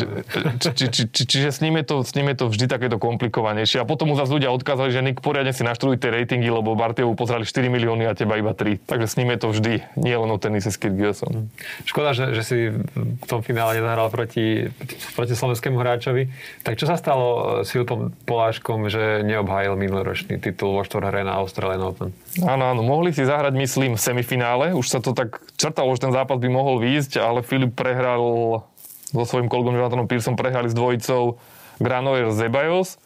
Či, 0.59 0.69
či, 0.75 0.85
či, 0.91 1.03
či, 1.07 1.23
čiže 1.23 1.49
s 1.55 1.63
ním, 1.63 1.79
je 1.79 1.87
to, 1.87 2.03
s 2.03 2.13
ním 2.19 2.35
je 2.35 2.37
to 2.43 2.47
vždy 2.51 2.67
takéto 2.67 2.99
komplikovanejšie. 2.99 3.79
A 3.79 3.87
potom 3.87 4.11
mu 4.11 4.19
zase 4.19 4.35
ľudia 4.35 4.51
odkázali, 4.51 4.91
že 4.91 5.07
Nick 5.07 5.23
poriadne 5.23 5.55
si 5.55 5.63
naštuduj 5.63 6.03
tie 6.03 6.11
ratingy, 6.11 6.51
lebo 6.51 6.75
Bartievu 6.75 7.15
pozrali 7.15 7.47
4 7.47 7.71
milióny 7.71 8.11
a 8.11 8.19
teba 8.19 8.35
iba 8.35 8.51
3. 8.51 8.83
Takže 8.91 9.07
s 9.07 9.15
ním 9.15 9.31
je 9.31 9.39
to 9.39 9.49
vždy, 9.55 9.73
nie 9.95 10.15
len 10.19 10.27
o 10.27 10.39
tenise 10.43 10.75
s 10.75 10.77
Kyrgiosom. 10.83 11.47
Škoda, 11.87 12.11
že, 12.11 12.35
že 12.35 12.43
si 12.43 12.59
v 12.99 13.27
tom 13.31 13.47
finále 13.47 13.79
nezahral 13.79 14.11
proti, 14.11 14.67
proti 15.15 15.39
slovenskému 15.39 15.79
hráčovi. 15.79 16.27
Tak 16.67 16.75
čo 16.75 16.91
sa 16.91 16.99
stalo 16.99 17.63
s 17.63 17.71
Filipom 17.71 18.11
Poláškom, 18.27 18.91
že 18.91 19.23
neobhájil 19.23 19.79
minuloročný 19.79 20.43
titul 20.43 20.75
vo 20.75 20.83
štvorhre 20.83 21.23
na 21.23 21.39
Australian 21.39 21.95
Open? 21.95 22.11
Áno, 22.43 22.75
áno, 22.75 22.83
mohli 22.83 23.15
si 23.15 23.23
zahrať, 23.23 23.55
myslím, 23.55 23.95
semifinále. 23.95 24.75
Už 24.75 24.91
sa 24.91 24.99
to 24.99 25.15
tak 25.15 25.39
črtalo, 25.55 25.95
že 25.95 26.11
ten 26.11 26.13
zápas 26.13 26.43
by 26.43 26.49
mohol 26.51 26.83
výjsť, 26.83 27.23
ale 27.23 27.47
Filip 27.47 27.79
prehral 27.79 28.08
prehral 28.09 28.65
so 29.13 29.25
svojím 29.29 29.53
kolegom 29.53 29.77
Jonathanom 29.77 30.09
Pearsom 30.09 30.37
prehrali 30.37 30.73
s 30.73 30.77
dvojicou 30.77 31.37
Granover 31.77 32.33
Zebajos. 32.33 32.97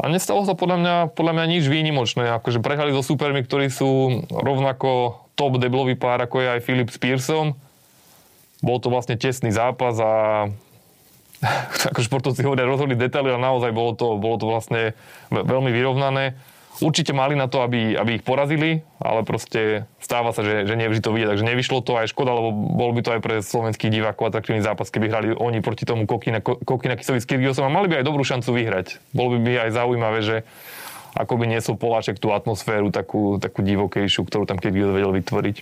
A 0.00 0.08
nestalo 0.08 0.44
sa 0.44 0.56
podľa 0.56 0.76
mňa, 0.80 0.94
podľa 1.16 1.32
mňa 1.36 1.46
nič 1.48 1.64
výnimočné. 1.68 2.28
Akože 2.40 2.64
prehrali 2.64 2.92
so 2.92 3.04
supermi, 3.04 3.44
ktorí 3.44 3.68
sú 3.68 4.24
rovnako 4.28 5.20
top 5.36 5.60
deblový 5.60 5.96
pár, 5.96 6.20
ako 6.20 6.44
je 6.44 6.48
aj 6.48 6.64
Filip 6.64 6.88
s 6.92 6.96
Pearsom. 7.00 7.56
Bol 8.64 8.80
to 8.80 8.88
vlastne 8.92 9.16
tesný 9.16 9.52
zápas 9.52 9.96
a 10.00 10.12
ako 11.92 12.00
športovci 12.04 12.44
hovoria, 12.44 12.68
rozhodli 12.68 12.96
detaily, 12.96 13.32
ale 13.32 13.40
naozaj 13.40 13.72
bolo 13.72 13.92
to, 13.96 14.16
bolo 14.16 14.36
to 14.40 14.46
vlastne 14.48 14.96
veľmi 15.28 15.72
vyrovnané. 15.72 16.36
Určite 16.80 17.12
mali 17.12 17.36
na 17.36 17.52
to, 17.52 17.60
aby, 17.60 17.92
aby 17.92 18.16
ich 18.16 18.24
porazili, 18.24 18.80
ale 18.96 19.28
proste 19.28 19.84
stáva 20.00 20.32
sa, 20.32 20.40
že, 20.40 20.64
že 20.64 20.72
nevždy 20.72 21.04
to 21.04 21.12
vidie, 21.12 21.28
takže 21.28 21.44
nevyšlo 21.44 21.84
to 21.84 22.00
aj 22.00 22.08
škoda, 22.08 22.32
lebo 22.32 22.48
bol 22.54 22.96
by 22.96 23.00
to 23.04 23.10
aj 23.12 23.20
pre 23.20 23.34
slovenských 23.44 23.92
divákov 23.92 24.32
atraktívny 24.32 24.64
zápas, 24.64 24.88
keby 24.88 25.06
hrali 25.12 25.28
oni 25.36 25.60
proti 25.60 25.84
tomu 25.84 26.08
Kokina, 26.08 26.40
Kokina 26.40 26.96
Kisovi 26.96 27.20
s 27.20 27.28
Kyrgyzom 27.28 27.68
a 27.68 27.70
mali 27.70 27.92
by 27.92 28.00
aj 28.00 28.08
dobrú 28.08 28.24
šancu 28.24 28.56
vyhrať. 28.56 29.04
Bolo 29.12 29.36
by 29.36 29.38
by 29.44 29.52
aj 29.68 29.70
zaujímavé, 29.76 30.18
že 30.24 30.36
ako 31.12 31.36
by 31.36 31.44
niesol 31.44 31.76
Poláček 31.76 32.16
tú 32.16 32.32
atmosféru 32.32 32.88
takú, 32.88 33.36
takú 33.36 33.60
divokejšiu, 33.60 34.24
ktorú 34.24 34.48
tam 34.48 34.56
Kyrgyz 34.56 34.88
vedel 34.88 35.12
vytvoriť. 35.12 35.56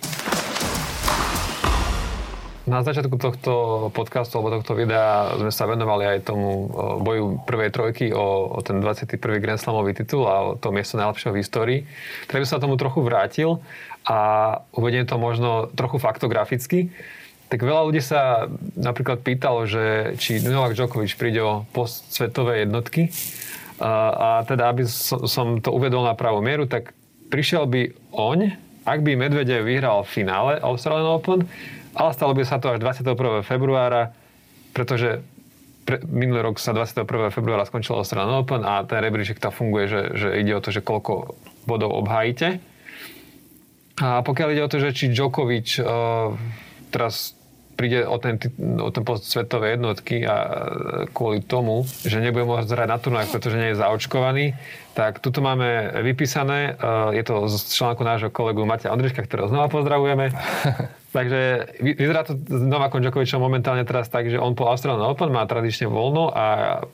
Na 2.71 2.87
začiatku 2.87 3.19
tohto 3.19 3.51
podcastu 3.91 4.39
alebo 4.39 4.55
tohto 4.55 4.79
videa 4.79 5.35
sme 5.35 5.51
sa 5.51 5.67
venovali 5.67 6.07
aj 6.07 6.23
tomu 6.23 6.71
boju 7.03 7.43
prvej 7.43 7.67
trojky 7.67 8.15
o, 8.15 8.47
o 8.47 8.59
ten 8.63 8.79
21. 8.79 9.19
Grand 9.43 9.59
Slamový 9.59 9.91
titul 9.91 10.23
a 10.23 10.55
o 10.55 10.55
to 10.55 10.71
miesto 10.71 10.95
najlepšieho 10.95 11.35
v 11.35 11.41
histórii. 11.43 11.79
By 12.31 12.47
sa 12.47 12.63
tomu 12.63 12.79
trochu 12.79 13.03
vrátil 13.03 13.59
a 14.07 14.19
uvediem 14.71 15.03
to 15.03 15.19
možno 15.19 15.67
trochu 15.75 15.99
faktograficky. 15.99 16.95
Tak 17.51 17.59
veľa 17.59 17.91
ľudí 17.91 17.99
sa 17.99 18.47
napríklad 18.79 19.19
pýtalo, 19.19 19.67
že 19.67 20.15
či 20.15 20.39
Novak 20.39 20.71
Djokovic 20.71 21.11
príde 21.19 21.43
o 21.43 21.67
post 21.75 22.07
svetovej 22.15 22.71
jednotky. 22.71 23.11
A 23.83 24.47
teda, 24.47 24.71
aby 24.71 24.87
som 25.27 25.59
to 25.59 25.75
uvedol 25.75 26.07
na 26.07 26.15
pravú 26.15 26.39
mieru, 26.39 26.71
tak 26.71 26.95
prišiel 27.27 27.67
by 27.67 27.91
oň, 28.15 28.55
ak 28.87 29.03
by 29.03 29.19
Medvedev 29.19 29.67
vyhral 29.67 30.07
v 30.07 30.23
finále 30.23 30.63
Australian 30.63 31.19
Open, 31.19 31.51
ale 31.95 32.09
stalo 32.15 32.31
by 32.31 32.43
sa 32.47 32.57
to 32.61 32.71
až 32.71 32.79
21. 32.79 33.43
februára, 33.43 34.15
pretože 34.71 35.19
pre, 35.83 35.99
minulý 36.07 36.51
rok 36.51 36.55
sa 36.61 36.71
21. 36.71 37.33
februára 37.33 37.67
skončilo 37.67 37.99
Australian 37.99 38.45
Open 38.45 38.63
a 38.63 38.85
ten 38.85 39.01
rebríček 39.01 39.41
tam 39.41 39.51
funguje, 39.51 39.85
že, 39.89 40.01
že 40.15 40.27
ide 40.39 40.53
o 40.55 40.63
to, 40.63 40.69
že 40.71 40.85
koľko 40.85 41.35
bodov 41.65 41.91
obhájite. 41.91 42.61
A 44.01 44.23
pokiaľ 44.23 44.47
ide 44.55 44.65
o 44.65 44.71
to, 44.71 44.79
že 44.81 44.95
či 44.95 45.11
Djokovic 45.11 45.77
uh, 45.81 46.33
teraz 46.89 47.35
príde 47.75 48.05
o 48.05 48.21
ten, 48.21 48.37
o 48.77 48.93
ten 48.93 49.01
post 49.01 49.25
svetovej 49.33 49.81
jednotky 49.81 50.21
a 50.21 50.35
kvôli 51.17 51.41
tomu, 51.41 51.81
že 52.05 52.21
nebude 52.21 52.45
môcť 52.45 52.69
zhrať 52.69 52.87
na 52.87 52.97
turnaj, 53.01 53.25
pretože 53.33 53.57
nie 53.57 53.73
je 53.73 53.81
zaočkovaný, 53.81 54.45
tak 54.93 55.17
tuto 55.17 55.41
máme 55.41 55.97
vypísané, 56.05 56.77
uh, 56.77 57.09
je 57.09 57.23
to 57.25 57.49
z 57.49 57.57
článku 57.73 58.05
nášho 58.05 58.29
kolegu 58.29 58.63
Matia 58.69 58.93
Andriška, 58.93 59.25
ktorého 59.25 59.49
znova 59.49 59.67
pozdravujeme. 59.67 60.29
Takže 61.11 61.75
vyzerá 61.83 62.23
to 62.23 62.39
s 62.39 62.63
Novakom 62.63 63.03
Djokovicom 63.03 63.43
momentálne 63.43 63.83
teraz 63.83 64.07
tak, 64.07 64.31
že 64.31 64.39
on 64.39 64.55
po 64.55 64.71
Australian 64.71 65.03
Open 65.03 65.35
má 65.35 65.43
tradične 65.43 65.91
voľno 65.91 66.31
a 66.31 66.45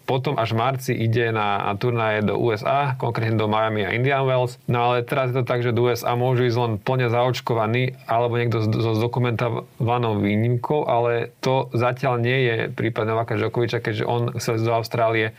potom 0.10 0.42
až 0.42 0.58
v 0.58 0.58
marci 0.58 0.92
ide 0.98 1.30
na, 1.30 1.70
na 1.70 1.74
turnaje 1.78 2.26
do 2.26 2.34
USA, 2.34 2.98
konkrétne 2.98 3.38
do 3.38 3.46
Miami 3.46 3.86
a 3.86 3.94
Indian 3.94 4.26
Wells. 4.26 4.58
No 4.66 4.90
ale 4.90 5.06
teraz 5.06 5.30
je 5.30 5.38
to 5.38 5.46
tak, 5.46 5.62
že 5.62 5.70
do 5.70 5.86
USA 5.86 6.18
môžu 6.18 6.50
ísť 6.50 6.58
len 6.58 6.74
plne 6.82 7.14
zaočkovaní 7.14 7.94
alebo 8.10 8.42
niekto 8.42 8.66
so 8.66 8.98
zdokumentovanou 8.98 10.18
výnimkou, 10.18 10.90
ale 10.90 11.30
to 11.38 11.70
zatiaľ 11.78 12.18
nie 12.18 12.40
je 12.50 12.56
prípad 12.74 13.06
Novaka 13.06 13.38
Djokoviča, 13.38 13.86
keďže 13.86 14.10
on 14.10 14.34
chcel 14.42 14.58
do 14.58 14.74
Austrálie 14.74 15.38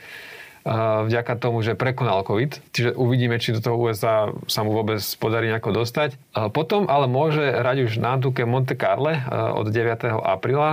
vďaka 1.09 1.39
tomu, 1.39 1.63
že 1.63 1.79
prekonal 1.79 2.27
COVID. 2.27 2.75
Čiže 2.75 2.91
uvidíme, 2.99 3.39
či 3.39 3.55
do 3.55 3.63
toho 3.63 3.77
USA 3.79 4.33
sa 4.51 4.61
mu 4.67 4.75
vôbec 4.75 4.99
podarí 5.19 5.51
nejako 5.51 5.85
dostať. 5.85 6.19
Potom 6.51 6.91
ale 6.91 7.07
môže 7.07 7.43
hrať 7.43 7.91
už 7.91 7.93
na 8.03 8.19
Antuke 8.19 8.43
Monte 8.45 8.75
Carle 8.75 9.23
od 9.31 9.71
9. 9.71 10.19
apríla, 10.19 10.71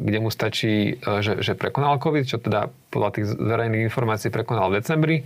kde 0.00 0.18
mu 0.18 0.30
stačí, 0.32 0.98
že, 1.02 1.44
že 1.44 1.52
prekonal 1.54 2.00
COVID, 2.00 2.24
čo 2.24 2.40
teda 2.40 2.72
podľa 2.90 3.10
tých 3.12 3.26
verejných 3.36 3.86
informácií 3.86 4.32
prekonal 4.32 4.72
v 4.72 4.76
decembri. 4.80 5.16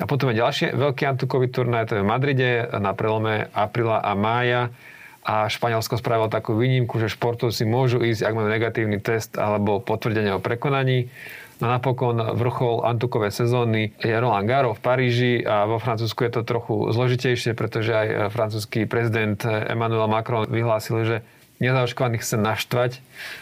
A 0.00 0.08
potom 0.08 0.32
je 0.32 0.40
ďalšie 0.40 0.72
veľký 0.72 1.04
antukový 1.04 1.52
turnaj, 1.52 1.92
to 1.92 2.00
je 2.00 2.02
v 2.02 2.08
Madride 2.08 2.50
na 2.80 2.96
prelome 2.96 3.52
apríla 3.52 4.00
a 4.00 4.16
mája 4.16 4.72
a 5.22 5.46
Španielsko 5.46 6.02
spravilo 6.02 6.26
takú 6.26 6.58
výnimku, 6.58 6.98
že 6.98 7.06
športovci 7.06 7.62
môžu 7.62 8.02
ísť, 8.02 8.26
ak 8.26 8.34
majú 8.34 8.48
negatívny 8.50 8.98
test 8.98 9.38
alebo 9.38 9.78
potvrdenie 9.78 10.34
o 10.34 10.42
prekonaní. 10.42 11.06
No 11.60 11.66
napokon 11.68 12.16
vrchol 12.38 12.86
antukovej 12.86 13.34
sezóny 13.34 13.92
je 14.00 14.14
Roland 14.14 14.48
Garros 14.48 14.78
v 14.78 14.84
Paríži 14.84 15.34
a 15.44 15.68
vo 15.68 15.76
Francúzsku 15.76 16.24
je 16.24 16.32
to 16.38 16.42
trochu 16.42 16.90
zložitejšie, 16.90 17.52
pretože 17.52 17.92
aj 17.92 18.08
francúzsky 18.32 18.88
prezident 18.88 19.38
Emmanuel 19.46 20.08
Macron 20.08 20.48
vyhlásil, 20.48 21.04
že 21.04 21.16
nezaočkovaných 21.62 22.22
chce 22.26 22.36
naštvať. 22.42 22.90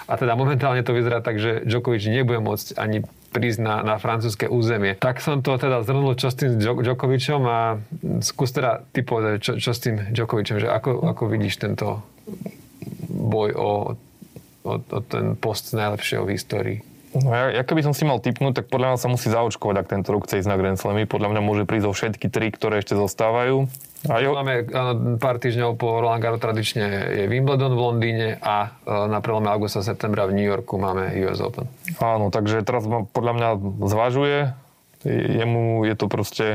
A 0.05 0.20
teda 0.20 0.37
momentálne 0.37 0.85
to 0.85 0.92
vyzerá 0.92 1.25
tak, 1.25 1.40
že 1.40 1.64
Djokovic 1.64 2.05
nebude 2.05 2.44
môcť 2.44 2.77
ani 2.77 3.01
prísť 3.31 3.61
na, 3.62 3.75
na 3.87 3.96
francúzske 3.96 4.51
územie. 4.51 4.99
Tak 4.99 5.23
som 5.23 5.40
to 5.40 5.57
teda 5.57 5.87
zhrnul, 5.87 6.18
čo 6.18 6.29
s 6.29 6.37
tým 6.37 6.61
Djokovicom 6.61 7.42
a 7.46 7.79
skús 8.20 8.51
teda 8.53 8.85
ty 8.90 9.07
povedať, 9.07 9.38
čo, 9.40 9.53
čo 9.57 9.70
s 9.73 9.81
tým 9.81 10.12
Djokovicom, 10.12 10.59
že 10.61 10.68
ako, 10.68 11.14
ako 11.14 11.23
vidíš 11.31 11.62
tento 11.62 12.03
boj 13.09 13.55
o, 13.55 13.73
o, 14.66 14.73
o 14.77 14.99
ten 15.01 15.38
post 15.38 15.73
najlepšieho 15.73 16.27
v 16.27 16.33
histórii? 16.35 16.79
No 17.11 17.35
ja, 17.35 17.51
ja 17.51 17.62
keby 17.66 17.83
som 17.83 17.90
si 17.90 18.07
mal 18.07 18.23
typnúť, 18.23 18.62
tak 18.62 18.66
podľa 18.70 18.94
mňa 18.94 18.99
sa 19.03 19.11
musí 19.11 19.27
zaočkovať, 19.35 19.77
ak 19.83 19.90
tento 19.90 20.14
rok 20.14 20.31
chce 20.31 20.46
ísť 20.46 20.51
na 20.51 20.55
Grand 20.55 20.79
Slamy. 20.79 21.11
Podľa 21.11 21.35
mňa 21.35 21.42
môže 21.42 21.66
prísť 21.66 21.87
o 21.90 21.92
všetky 21.94 22.31
tri, 22.31 22.55
ktoré 22.55 22.79
ešte 22.79 22.94
zostávajú. 22.94 23.66
A 24.07 24.23
jo... 24.23 24.31
Máme 24.38 24.70
pár 25.18 25.42
týždňov 25.42 25.75
po 25.75 25.99
Roland 25.99 26.23
Garros 26.23 26.38
tradične 26.38 27.11
je 27.11 27.25
Wimbledon 27.27 27.75
v 27.75 27.81
Londýne 27.83 28.29
a 28.38 28.70
e, 28.87 29.11
na 29.11 29.18
prelome 29.18 29.51
augusta 29.51 29.83
septembra 29.83 30.31
v 30.31 30.38
New 30.38 30.46
Yorku 30.46 30.79
máme 30.79 31.11
US 31.27 31.42
Open. 31.42 31.66
Áno, 31.99 32.31
takže 32.31 32.62
teraz 32.62 32.87
podľa 32.87 33.33
mňa 33.35 33.49
zvažuje. 33.90 34.38
Jemu 35.11 35.83
je 35.90 35.94
to 35.99 36.07
proste 36.07 36.46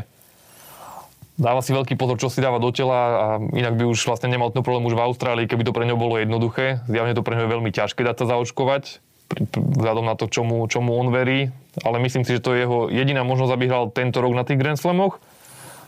dáva 1.36 1.60
si 1.60 1.76
veľký 1.76 2.00
pozor, 2.00 2.16
čo 2.16 2.32
si 2.32 2.40
dáva 2.40 2.64
do 2.64 2.72
tela 2.72 2.96
a 2.96 3.28
inak 3.52 3.76
by 3.76 3.84
už 3.92 4.08
vlastne 4.08 4.32
nemal 4.32 4.56
ten 4.56 4.64
problém 4.64 4.88
už 4.88 4.96
v 4.96 5.04
Austrálii, 5.04 5.52
keby 5.52 5.68
to 5.68 5.76
pre 5.76 5.84
ňo 5.84 6.00
bolo 6.00 6.16
jednoduché. 6.16 6.80
Zjavne 6.88 7.12
to 7.12 7.28
pre 7.28 7.36
ňo 7.36 7.44
je 7.44 7.54
veľmi 7.60 7.72
ťažké 7.76 8.08
dať 8.08 8.24
sa 8.24 8.26
zaočkovať 8.32 9.04
vzhľadom 9.56 10.06
na 10.06 10.16
to, 10.16 10.30
čomu, 10.30 10.66
čomu 10.70 10.96
on 10.96 11.10
verí. 11.10 11.50
Ale 11.84 12.00
myslím 12.00 12.24
si, 12.24 12.38
že 12.38 12.44
to 12.44 12.56
je 12.56 12.64
jeho 12.64 12.80
jediná 12.88 13.26
možnosť, 13.28 13.52
aby 13.52 13.66
hral 13.68 13.86
tento 13.92 14.24
rok 14.24 14.34
na 14.38 14.48
tých 14.48 14.62
Grand 14.62 14.80
Slamoch. 14.80 15.20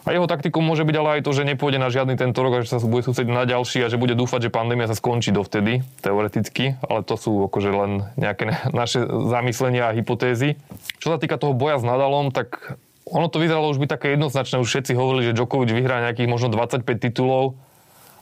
A 0.08 0.16
jeho 0.16 0.24
taktikou 0.24 0.64
môže 0.64 0.88
byť 0.88 0.96
ale 1.04 1.10
aj 1.20 1.22
to, 1.28 1.36
že 1.36 1.44
nepôjde 1.44 1.84
na 1.84 1.92
žiadny 1.92 2.16
tento 2.16 2.40
rok 2.40 2.56
a 2.56 2.64
že 2.64 2.72
sa 2.72 2.80
bude 2.80 3.04
sústrediť 3.04 3.28
na 3.28 3.44
ďalší 3.44 3.84
a 3.84 3.92
že 3.92 4.00
bude 4.00 4.16
dúfať, 4.16 4.48
že 4.48 4.56
pandémia 4.56 4.88
sa 4.88 4.96
skončí 4.96 5.36
dovtedy, 5.36 5.84
teoreticky, 6.00 6.80
ale 6.80 7.04
to 7.04 7.20
sú 7.20 7.52
akože 7.52 7.70
len 7.76 7.92
nejaké 8.16 8.56
naše 8.72 9.04
zamyslenia 9.04 9.92
a 9.92 9.96
hypotézy. 9.96 10.56
Čo 11.04 11.12
sa 11.12 11.20
týka 11.20 11.36
toho 11.36 11.52
boja 11.52 11.76
s 11.76 11.84
Nadalom, 11.84 12.32
tak 12.32 12.80
ono 13.04 13.28
to 13.28 13.44
vyzeralo 13.44 13.68
už 13.68 13.84
byť 13.84 13.90
také 13.92 14.16
jednoznačné, 14.16 14.64
už 14.64 14.72
všetci 14.72 14.96
hovorili, 14.96 15.28
že 15.28 15.36
Djokovic 15.36 15.76
vyhrá 15.76 16.00
nejakých 16.08 16.32
možno 16.32 16.56
25 16.56 16.88
titulov, 17.04 17.60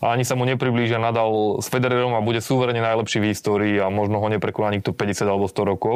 a 0.04 0.12
ani 0.12 0.28
sa 0.28 0.36
mu 0.36 0.44
nepriblížia 0.44 1.00
nadal 1.00 1.60
s 1.64 1.68
Federerom 1.72 2.16
a 2.16 2.26
bude 2.26 2.44
súverene 2.44 2.84
najlepší 2.84 3.24
v 3.24 3.30
histórii 3.32 3.76
a 3.80 3.88
možno 3.88 4.20
ho 4.20 4.28
neprekoná 4.28 4.72
nikto 4.74 4.92
50 4.92 5.28
alebo 5.28 5.48
100 5.48 5.72
rokov. 5.72 5.96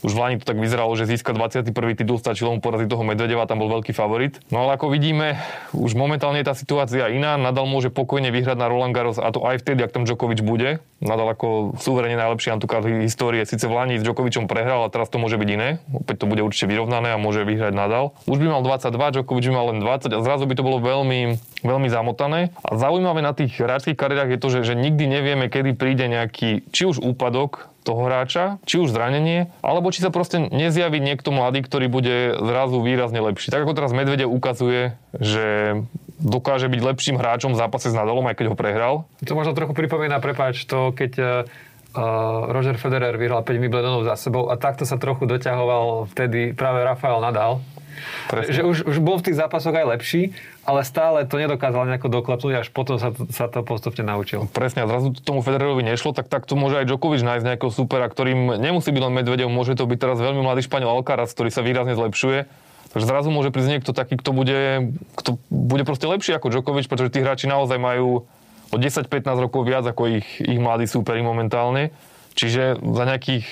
Už 0.00 0.16
v 0.16 0.20
Lani 0.20 0.36
to 0.40 0.48
tak 0.48 0.56
vyzeralo, 0.56 0.96
že 0.96 1.04
získa 1.04 1.36
21. 1.36 1.76
titul, 1.92 2.16
stačilo 2.16 2.56
mu 2.56 2.64
poraziť 2.64 2.88
toho 2.88 3.04
Medvedeva, 3.04 3.44
tam 3.44 3.60
bol 3.60 3.68
veľký 3.68 3.92
favorit. 3.92 4.40
No 4.48 4.64
ale 4.64 4.80
ako 4.80 4.88
vidíme, 4.88 5.36
už 5.76 5.92
momentálne 5.92 6.40
je 6.40 6.48
tá 6.48 6.56
situácia 6.56 7.12
iná. 7.12 7.36
Nadal 7.36 7.68
môže 7.68 7.92
pokojne 7.92 8.32
vyhrať 8.32 8.56
na 8.56 8.72
Roland 8.72 8.96
Garros 8.96 9.20
a 9.20 9.28
to 9.28 9.44
aj 9.44 9.60
vtedy, 9.60 9.84
ak 9.84 9.92
tam 9.92 10.08
Djokovic 10.08 10.40
bude. 10.40 10.80
Nadal 11.04 11.36
ako 11.36 11.76
suverene 11.76 12.16
najlepší 12.16 12.52
antukár 12.52 12.80
histórie. 12.84 13.44
Sice 13.44 13.68
v 13.68 13.76
Lani 13.76 14.00
s 14.00 14.04
Djokovicom 14.04 14.48
prehral, 14.48 14.88
ale 14.88 14.92
teraz 14.92 15.12
to 15.12 15.20
môže 15.20 15.36
byť 15.36 15.48
iné. 15.52 15.84
Opäť 15.92 16.24
to 16.24 16.26
bude 16.28 16.40
určite 16.40 16.68
vyrovnané 16.72 17.12
a 17.12 17.20
môže 17.20 17.44
vyhrať 17.44 17.76
Nadal. 17.76 18.16
Už 18.24 18.40
by 18.40 18.56
mal 18.56 18.64
22, 18.64 19.20
Djokovic 19.20 19.44
by 19.48 19.52
mal 19.52 19.66
len 19.72 19.78
20 19.84 20.16
a 20.16 20.18
zrazu 20.24 20.44
by 20.48 20.54
to 20.56 20.64
bolo 20.64 20.80
veľmi, 20.80 21.36
veľmi 21.60 21.88
zamotané. 21.92 22.56
A 22.64 22.76
zaujímavé 22.80 23.20
na 23.20 23.36
tých 23.36 23.52
hráčských 23.56 24.00
kariérach 24.00 24.32
je 24.32 24.40
to, 24.40 24.48
že, 24.48 24.72
že 24.72 24.74
nikdy 24.76 25.04
nevieme, 25.08 25.52
kedy 25.52 25.76
príde 25.76 26.08
nejaký 26.08 26.64
či 26.72 26.88
už 26.88 27.04
úpadok 27.04 27.68
toho 27.82 28.06
hráča, 28.06 28.60
či 28.68 28.76
už 28.78 28.92
zranenie, 28.92 29.48
alebo 29.64 29.88
či 29.88 30.04
sa 30.04 30.12
proste 30.12 30.40
nezjaví 30.40 31.00
niekto 31.00 31.32
mladý, 31.32 31.64
ktorý 31.64 31.88
bude 31.88 32.36
zrazu 32.36 32.78
výrazne 32.84 33.24
lepší. 33.24 33.48
Tak 33.48 33.64
ako 33.64 33.76
teraz 33.76 33.96
Medvede 33.96 34.28
ukazuje, 34.28 34.96
že 35.16 35.80
dokáže 36.20 36.68
byť 36.68 36.80
lepším 36.84 37.16
hráčom 37.16 37.56
v 37.56 37.60
zápase 37.60 37.88
s 37.88 37.96
Nadalom, 37.96 38.28
aj 38.28 38.36
keď 38.36 38.46
ho 38.52 38.56
prehral. 38.56 38.94
To 39.24 39.32
možno 39.32 39.56
trochu 39.56 39.72
pripomína, 39.72 40.20
prepáč, 40.20 40.68
to 40.68 40.92
keď 40.92 41.12
uh, 41.16 41.28
Roger 42.50 42.78
Federer 42.78 43.18
vyhral 43.18 43.42
5 43.42 43.50
Wimbledonov 43.58 44.06
za 44.06 44.14
sebou 44.14 44.48
a 44.50 44.54
takto 44.54 44.86
sa 44.86 45.00
trochu 45.00 45.26
doťahoval 45.26 46.10
vtedy 46.14 46.54
práve 46.54 46.86
Rafael 46.86 47.18
Nadal 47.18 47.58
Presne. 48.28 48.52
Že 48.54 48.62
už, 48.64 48.76
už 48.86 48.96
bol 49.02 49.16
v 49.20 49.30
tých 49.30 49.36
zápasoch 49.38 49.74
aj 49.74 49.86
lepší, 49.98 50.32
ale 50.64 50.86
stále 50.86 51.26
to 51.26 51.36
nedokázal 51.36 51.84
nejako 51.86 52.08
doklepnúť, 52.08 52.64
až 52.64 52.68
potom 52.72 52.96
sa 52.96 53.12
to, 53.12 53.26
sa 53.30 53.50
to 53.50 53.60
postupne 53.66 54.06
naučil. 54.06 54.46
Presne, 54.50 54.86
a 54.86 54.86
zrazu 54.88 55.12
tomu 55.12 55.44
Federerovi 55.44 55.84
nešlo, 55.84 56.14
tak 56.14 56.30
takto 56.30 56.56
môže 56.56 56.80
aj 56.80 56.88
Djokovic 56.88 57.20
nájsť 57.20 57.44
nejakého 57.44 57.72
supera, 57.72 58.06
ktorým 58.08 58.56
nemusí 58.58 58.90
byť 58.94 59.02
len 59.02 59.14
Medvedev, 59.14 59.48
môže 59.50 59.76
to 59.76 59.84
byť 59.84 59.98
teraz 59.98 60.18
veľmi 60.22 60.40
mladý 60.40 60.64
Španiel 60.64 60.90
Alcaraz, 60.90 61.34
ktorý 61.34 61.50
sa 61.52 61.64
výrazne 61.64 61.94
zlepšuje. 61.96 62.46
Takže 62.90 63.06
zrazu 63.06 63.30
môže 63.30 63.54
prísť 63.54 63.70
niekto 63.78 63.94
taký, 63.94 64.18
kto 64.18 64.34
bude, 64.34 64.90
kto 65.14 65.38
bude 65.46 65.86
proste 65.86 66.10
lepší 66.10 66.34
ako 66.34 66.50
Djokovic, 66.50 66.90
pretože 66.90 67.14
tí 67.14 67.22
hráči 67.22 67.46
naozaj 67.46 67.78
majú 67.78 68.26
o 68.70 68.76
10-15 68.78 69.44
rokov 69.44 69.66
viac 69.66 69.84
ako 69.86 70.22
ich, 70.22 70.26
ich 70.38 70.58
mladí 70.62 70.86
súperi 70.86 71.20
momentálne. 71.20 71.90
Čiže 72.38 72.78
za 72.78 73.04
nejakých, 73.04 73.46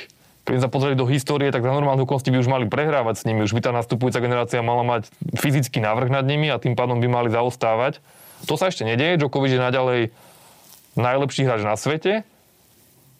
keď 0.46 0.56
sa 0.62 0.70
pozreli 0.70 0.94
do 0.94 1.04
histórie, 1.04 1.50
tak 1.50 1.66
za 1.66 1.74
normálne 1.74 2.02
okolnosti 2.06 2.30
by 2.30 2.38
už 2.38 2.48
mali 2.48 2.64
prehrávať 2.70 3.22
s 3.22 3.26
nimi. 3.26 3.42
Už 3.44 3.52
by 3.52 3.60
tá 3.66 3.70
nastupujúca 3.74 4.22
generácia 4.22 4.62
mala 4.62 4.86
mať 4.86 5.10
fyzický 5.34 5.82
návrh 5.82 6.08
nad 6.08 6.24
nimi 6.24 6.48
a 6.48 6.62
tým 6.62 6.78
pádom 6.78 7.02
by 7.02 7.08
mali 7.10 7.28
zaostávať. 7.28 7.98
To 8.46 8.54
sa 8.54 8.70
ešte 8.70 8.86
nedieje. 8.86 9.18
Djokovic 9.18 9.54
je 9.54 9.60
naďalej 9.60 10.00
najlepší 10.94 11.42
hráč 11.46 11.62
na 11.66 11.74
svete 11.74 12.22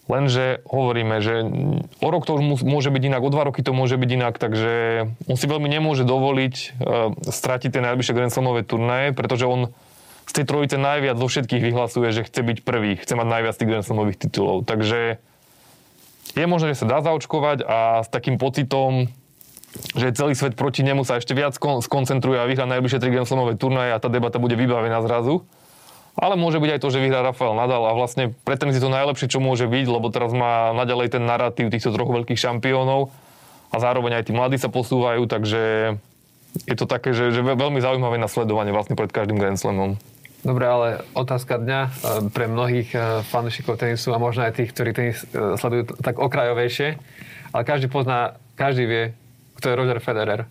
Lenže 0.09 0.65
hovoríme, 0.65 1.21
že 1.21 1.45
o 2.01 2.09
rok 2.09 2.25
to 2.25 2.41
už 2.41 2.65
môže 2.65 2.89
byť 2.89 3.03
inak, 3.13 3.21
o 3.21 3.29
dva 3.29 3.45
roky 3.45 3.61
to 3.61 3.77
môže 3.77 4.01
byť 4.01 4.11
inak, 4.17 4.41
takže 4.41 5.05
on 5.29 5.37
si 5.37 5.45
veľmi 5.45 5.69
nemôže 5.69 6.09
dovoliť 6.09 6.55
uh, 6.57 7.13
stratiť 7.29 7.77
tie 7.77 7.85
najbližšie 7.85 8.17
Grand 8.17 8.33
Slamové 8.33 8.65
turnaje, 8.65 9.13
pretože 9.13 9.45
on 9.45 9.69
z 10.29 10.33
tej 10.37 10.45
trojice 10.45 10.77
najviac 10.77 11.17
zo 11.17 11.25
všetkých 11.25 11.63
vyhlasuje, 11.73 12.13
že 12.13 12.29
chce 12.29 12.45
byť 12.45 12.59
prvý, 12.61 13.01
chce 13.01 13.17
mať 13.17 13.27
najviac 13.27 13.55
tých 13.57 13.69
Grand 13.69 13.87
Slamových 13.87 14.29
titulov. 14.29 14.69
Takže 14.69 15.17
je 16.37 16.45
možné, 16.45 16.77
že 16.77 16.85
sa 16.85 16.87
dá 16.87 16.99
zaočkovať 17.01 17.65
a 17.65 18.05
s 18.05 18.09
takým 18.13 18.37
pocitom, 18.37 19.09
že 19.97 20.13
celý 20.13 20.37
svet 20.37 20.53
proti 20.57 20.85
nemu 20.85 21.05
sa 21.05 21.17
ešte 21.17 21.33
viac 21.33 21.57
skoncentruje 21.57 22.37
a 22.37 22.49
vyhrá 22.49 22.69
najbližšie 22.69 23.01
tri 23.01 23.11
Grand 23.13 23.25
Slamové 23.25 23.57
turnaje 23.57 23.97
a 23.97 24.01
tá 24.01 24.13
debata 24.13 24.37
bude 24.37 24.53
vybavená 24.57 25.01
zrazu. 25.01 25.49
Ale 26.19 26.35
môže 26.35 26.59
byť 26.59 26.71
aj 26.77 26.81
to, 26.83 26.89
že 26.91 26.99
vyhrá 26.99 27.23
Rafael 27.23 27.55
Nadal 27.55 27.87
a 27.87 27.95
vlastne 27.95 28.35
pre 28.43 28.59
tenis 28.59 28.75
je 28.75 28.83
to 28.83 28.91
najlepšie, 28.91 29.31
čo 29.31 29.39
môže 29.39 29.71
byť, 29.71 29.87
lebo 29.87 30.11
teraz 30.11 30.35
má 30.35 30.75
naďalej 30.75 31.15
ten 31.15 31.23
narratív 31.23 31.71
týchto 31.71 31.95
troch 31.95 32.11
veľkých 32.11 32.37
šampiónov 32.37 33.15
a 33.71 33.77
zároveň 33.79 34.19
aj 34.19 34.25
tí 34.27 34.33
mladí 34.35 34.59
sa 34.59 34.67
posúvajú, 34.67 35.31
takže 35.31 35.95
je 36.67 36.75
to 36.75 36.91
také, 36.91 37.15
že, 37.15 37.31
že 37.31 37.45
veľmi 37.45 37.79
zaujímavé 37.79 38.19
nasledovanie 38.19 38.75
vlastne 38.75 38.99
pred 38.99 39.15
každým 39.15 39.39
Grand 39.39 39.61
Slamom. 39.61 39.95
Dobre, 40.47 40.65
ale 40.71 40.89
otázka 41.19 41.59
dňa 41.59 41.81
e, 41.83 41.91
pre 42.31 42.47
mnohých 42.47 42.89
e, 42.95 42.99
fanúšikov 43.27 43.75
tenisu 43.75 44.15
a 44.15 44.23
možno 44.23 44.47
aj 44.47 44.55
tých, 44.55 44.71
ktorí 44.71 44.91
tenis 44.95 45.27
e, 45.35 45.59
sledujú 45.59 45.99
tak 45.99 46.23
okrajovejšie, 46.23 46.95
ale 47.51 47.63
každý 47.67 47.91
pozná, 47.91 48.39
každý 48.55 48.85
vie, 48.87 49.05
kto 49.59 49.75
je 49.75 49.79
Roger 49.79 49.99
Federer. 49.99 50.47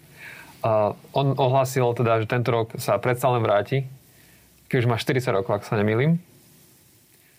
On 1.15 1.27
ohlasil 1.37 1.85
teda, 1.95 2.19
že 2.19 2.27
tento 2.27 2.51
rok 2.51 2.75
sa 2.75 2.99
predsa 2.99 3.31
len 3.31 3.39
vráti 3.39 3.87
keď 4.67 4.77
už 4.83 4.87
má 4.87 4.97
40 4.99 5.23
rokov, 5.31 5.51
ak 5.55 5.67
sa 5.67 5.79
nemýlim. 5.79 6.19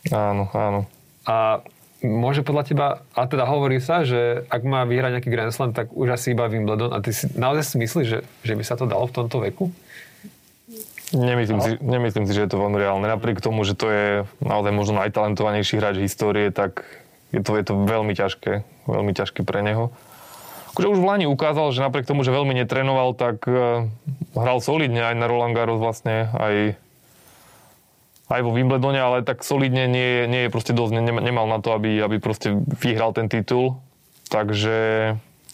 Áno, 0.09 0.49
áno. 0.57 0.89
A 1.29 1.61
môže 2.01 2.41
podľa 2.41 2.65
teba, 2.65 2.87
a 3.13 3.29
teda 3.29 3.45
hovorí 3.45 3.85
sa, 3.85 4.01
že 4.09 4.49
ak 4.49 4.65
má 4.65 4.89
vyhrať 4.89 5.21
nejaký 5.21 5.31
Grand 5.31 5.53
Slam, 5.53 5.77
tak 5.77 5.93
už 5.93 6.17
asi 6.17 6.33
iba 6.33 6.49
Wimbledon. 6.49 6.97
A 6.97 7.05
ty 7.05 7.13
si 7.13 7.29
naozaj 7.37 7.65
si 7.69 7.77
myslíš, 7.77 8.07
že, 8.09 8.21
že 8.25 8.55
by 8.57 8.65
sa 8.65 8.81
to 8.81 8.89
dalo 8.89 9.05
v 9.05 9.15
tomto 9.15 9.45
veku? 9.45 9.69
Nemyslím 11.09 11.61
si, 11.65 11.71
nemyslím 11.81 12.29
si, 12.29 12.37
že 12.37 12.45
je 12.45 12.51
to 12.53 12.61
veľmi 12.61 12.77
reálne. 12.77 13.09
Napriek 13.09 13.41
tomu, 13.41 13.65
že 13.65 13.73
to 13.73 13.87
je 13.89 14.07
naozaj 14.45 14.73
možno 14.77 15.01
najtalentovanejší 15.01 15.81
hráč 15.81 15.97
histórie, 16.05 16.53
tak 16.53 16.85
je 17.33 17.41
to, 17.41 17.57
je 17.57 17.65
to 17.65 17.75
veľmi 17.89 18.13
ťažké. 18.13 18.65
Veľmi 18.85 19.13
ťažké 19.17 19.41
pre 19.45 19.65
neho. 19.65 19.89
Akože 20.77 20.93
už 20.93 21.01
v 21.01 21.09
Lani 21.09 21.27
ukázal, 21.27 21.73
že 21.73 21.81
napriek 21.81 22.05
tomu, 22.05 22.29
že 22.29 22.31
veľmi 22.31 22.53
netrenoval, 22.53 23.17
tak 23.17 23.41
uh, 23.49 23.89
hral 24.37 24.61
solidne 24.61 25.01
aj 25.01 25.17
na 25.17 25.27
Roland 25.27 25.57
Garros 25.57 25.81
vlastne, 25.81 26.29
aj 26.37 26.77
aj 28.29 28.45
vo 28.45 28.53
Wimbledone, 28.53 29.01
ale 29.01 29.25
tak 29.25 29.41
solidne 29.41 29.89
nie, 29.89 30.29
nie 30.29 30.47
je 30.47 30.53
proste 30.53 30.77
dosť, 30.77 31.01
nemal 31.01 31.49
na 31.49 31.65
to, 31.65 31.73
aby, 31.73 31.97
aby 31.97 32.21
proste 32.21 32.61
vyhral 32.61 33.17
ten 33.17 33.33
titul. 33.33 33.81
Takže 34.29 34.77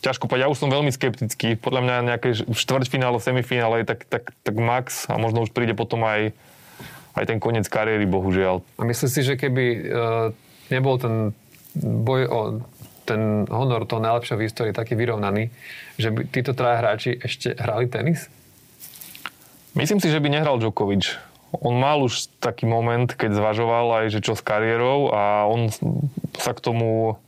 ťažko 0.04 0.28
povedať, 0.28 0.44
ja 0.44 0.52
už 0.52 0.60
som 0.60 0.68
veľmi 0.68 0.92
skeptický. 0.92 1.56
Podľa 1.56 1.80
mňa 1.80 2.08
nejaké 2.12 2.36
štvrťfinále, 2.36 3.16
semifinále 3.24 3.88
tak, 3.88 4.04
tak, 4.04 4.36
tak 4.44 4.54
max 4.60 5.08
a 5.08 5.16
možno 5.16 5.48
už 5.48 5.50
príde 5.56 5.72
potom 5.72 6.04
aj, 6.04 6.36
aj 7.16 7.24
ten 7.24 7.40
koniec 7.40 7.64
kariéry, 7.64 8.04
bohužiaľ. 8.04 8.60
A 8.76 8.84
myslíš 8.84 9.10
si, 9.10 9.20
že 9.24 9.40
keby 9.40 9.64
uh, 9.64 10.28
nebol 10.68 11.00
ten 11.00 11.32
boj 11.80 12.22
o 12.28 12.40
ten 13.04 13.44
honor 13.52 13.84
toho 13.84 14.00
najlepšieho 14.00 14.40
v 14.40 14.46
histórii 14.48 14.72
taký 14.72 14.96
vyrovnaný, 14.96 15.52
že 16.00 16.08
by 16.08 16.24
títo 16.24 16.56
traja 16.56 16.80
hráči 16.80 17.12
ešte 17.20 17.52
hrali 17.52 17.84
tenis? 17.84 18.32
Myslím 19.76 20.00
si, 20.00 20.08
že 20.08 20.24
by 20.24 20.32
nehral 20.32 20.56
Djokovic 20.56 21.34
on 21.60 21.78
mal 21.78 22.02
už 22.02 22.34
taký 22.42 22.66
moment, 22.66 23.06
keď 23.06 23.38
zvažoval 23.38 24.02
aj, 24.02 24.18
že 24.18 24.20
čo 24.24 24.34
s 24.34 24.42
kariérou 24.42 25.14
a 25.14 25.46
on 25.46 25.70
sa 26.34 26.50
k 26.50 26.64
tomu 26.64 27.20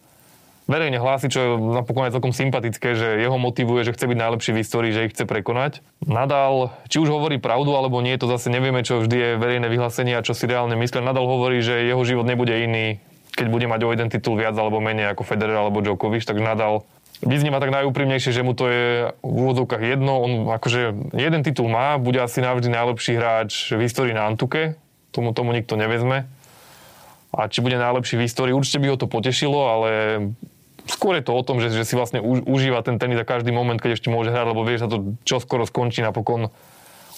verejne 0.67 0.99
hlási, 0.99 1.31
čo 1.31 1.39
je 1.39 1.51
napokon 1.79 2.07
aj 2.07 2.15
celkom 2.19 2.35
sympatické, 2.35 2.99
že 2.99 3.23
jeho 3.23 3.39
motivuje, 3.39 3.87
že 3.87 3.95
chce 3.95 4.07
byť 4.11 4.19
najlepší 4.19 4.51
v 4.53 4.61
histórii, 4.61 4.93
že 4.95 5.07
ich 5.07 5.15
chce 5.15 5.25
prekonať. 5.25 5.81
Nadal, 6.03 6.75
či 6.91 6.99
už 6.99 7.11
hovorí 7.11 7.39
pravdu 7.39 7.75
alebo 7.75 8.03
nie, 8.03 8.19
to 8.19 8.27
zase 8.27 8.51
nevieme, 8.51 8.83
čo 8.83 9.03
vždy 9.03 9.17
je 9.17 9.31
verejné 9.39 9.71
vyhlásenie 9.71 10.19
a 10.19 10.27
čo 10.27 10.35
si 10.35 10.51
reálne 10.51 10.75
myslí. 10.75 11.03
Nadal 11.03 11.25
hovorí, 11.25 11.63
že 11.63 11.87
jeho 11.87 12.03
život 12.03 12.27
nebude 12.27 12.53
iný, 12.53 12.99
keď 13.39 13.47
bude 13.49 13.67
mať 13.71 13.81
o 13.87 13.93
jeden 13.95 14.09
titul 14.11 14.35
viac 14.35 14.59
alebo 14.59 14.83
menej 14.83 15.15
ako 15.15 15.23
Federer 15.23 15.57
alebo 15.57 15.81
Djokovic, 15.81 16.27
takže 16.27 16.43
Nadal 16.43 16.83
vyznieva 17.25 17.63
tak 17.63 17.73
najúprimnejšie, 17.73 18.35
že 18.35 18.45
mu 18.45 18.53
to 18.53 18.69
je 18.69 18.85
v 19.25 19.37
úvodzovkách 19.41 19.81
jedno. 19.81 20.21
On 20.21 20.33
akože 20.53 21.15
jeden 21.17 21.41
titul 21.47 21.71
má, 21.71 21.97
bude 21.97 22.21
asi 22.21 22.45
navždy 22.45 22.69
najlepší 22.69 23.17
hráč 23.17 23.73
v 23.73 23.87
histórii 23.87 24.13
na 24.13 24.29
Antuke. 24.29 24.77
Tomu, 25.15 25.33
tomu 25.33 25.57
nikto 25.57 25.81
nevezme. 25.81 26.29
A 27.33 27.49
či 27.49 27.65
bude 27.65 27.77
najlepší 27.77 28.21
v 28.21 28.25
histórii, 28.29 28.57
určite 28.57 28.81
by 28.81 28.89
ho 28.93 29.01
to 29.01 29.09
potešilo, 29.09 29.61
ale 29.69 29.91
skôr 30.87 31.19
je 31.19 31.25
to 31.27 31.33
o 31.35 31.43
tom, 31.43 31.59
že, 31.59 31.71
že 31.75 31.85
si 31.85 31.95
vlastne 31.99 32.23
užíva 32.23 32.83
ten 32.83 32.97
tenis 32.97 33.21
a 33.21 33.27
každý 33.27 33.51
moment, 33.51 33.79
keď 33.79 33.99
ešte 33.99 34.09
môže 34.09 34.33
hrať, 34.33 34.47
lebo 34.51 34.63
vie, 34.63 34.79
že 34.79 34.87
sa 34.87 34.91
to 34.91 35.19
čo 35.27 35.43
skoro 35.43 35.67
skončí. 35.67 36.03
Napokon 36.03 36.51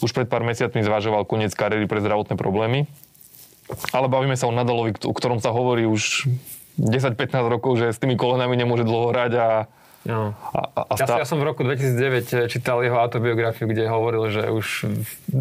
už 0.00 0.10
pred 0.14 0.26
pár 0.30 0.46
mesiacmi 0.46 0.82
zvažoval 0.82 1.26
koniec 1.26 1.52
kariéry 1.52 1.86
pre 1.90 2.02
zdravotné 2.02 2.38
problémy. 2.38 2.86
Ale 3.92 4.08
bavíme 4.08 4.38
sa 4.38 4.48
o 4.48 4.54
Nadalovi, 4.54 4.96
o 5.04 5.12
ktorom 5.12 5.44
sa 5.44 5.52
hovorí 5.52 5.84
už 5.84 6.24
10-15 6.80 7.52
rokov, 7.52 7.76
že 7.76 7.92
s 7.92 8.00
tými 8.00 8.16
kolenami 8.16 8.56
nemôže 8.56 8.86
dlho 8.86 9.12
hrať 9.12 9.32
a 9.36 9.48
No. 10.06 10.32
A, 10.56 10.72
a, 10.88 10.94
stá... 10.96 11.20
ja, 11.20 11.26
ja 11.26 11.28
som 11.28 11.36
v 11.36 11.52
roku 11.52 11.66
2009 11.66 12.48
čítal 12.48 12.80
jeho 12.80 12.96
autobiografiu, 12.96 13.68
kde 13.68 13.90
hovoril, 13.90 14.30
že 14.32 14.48
už 14.48 14.88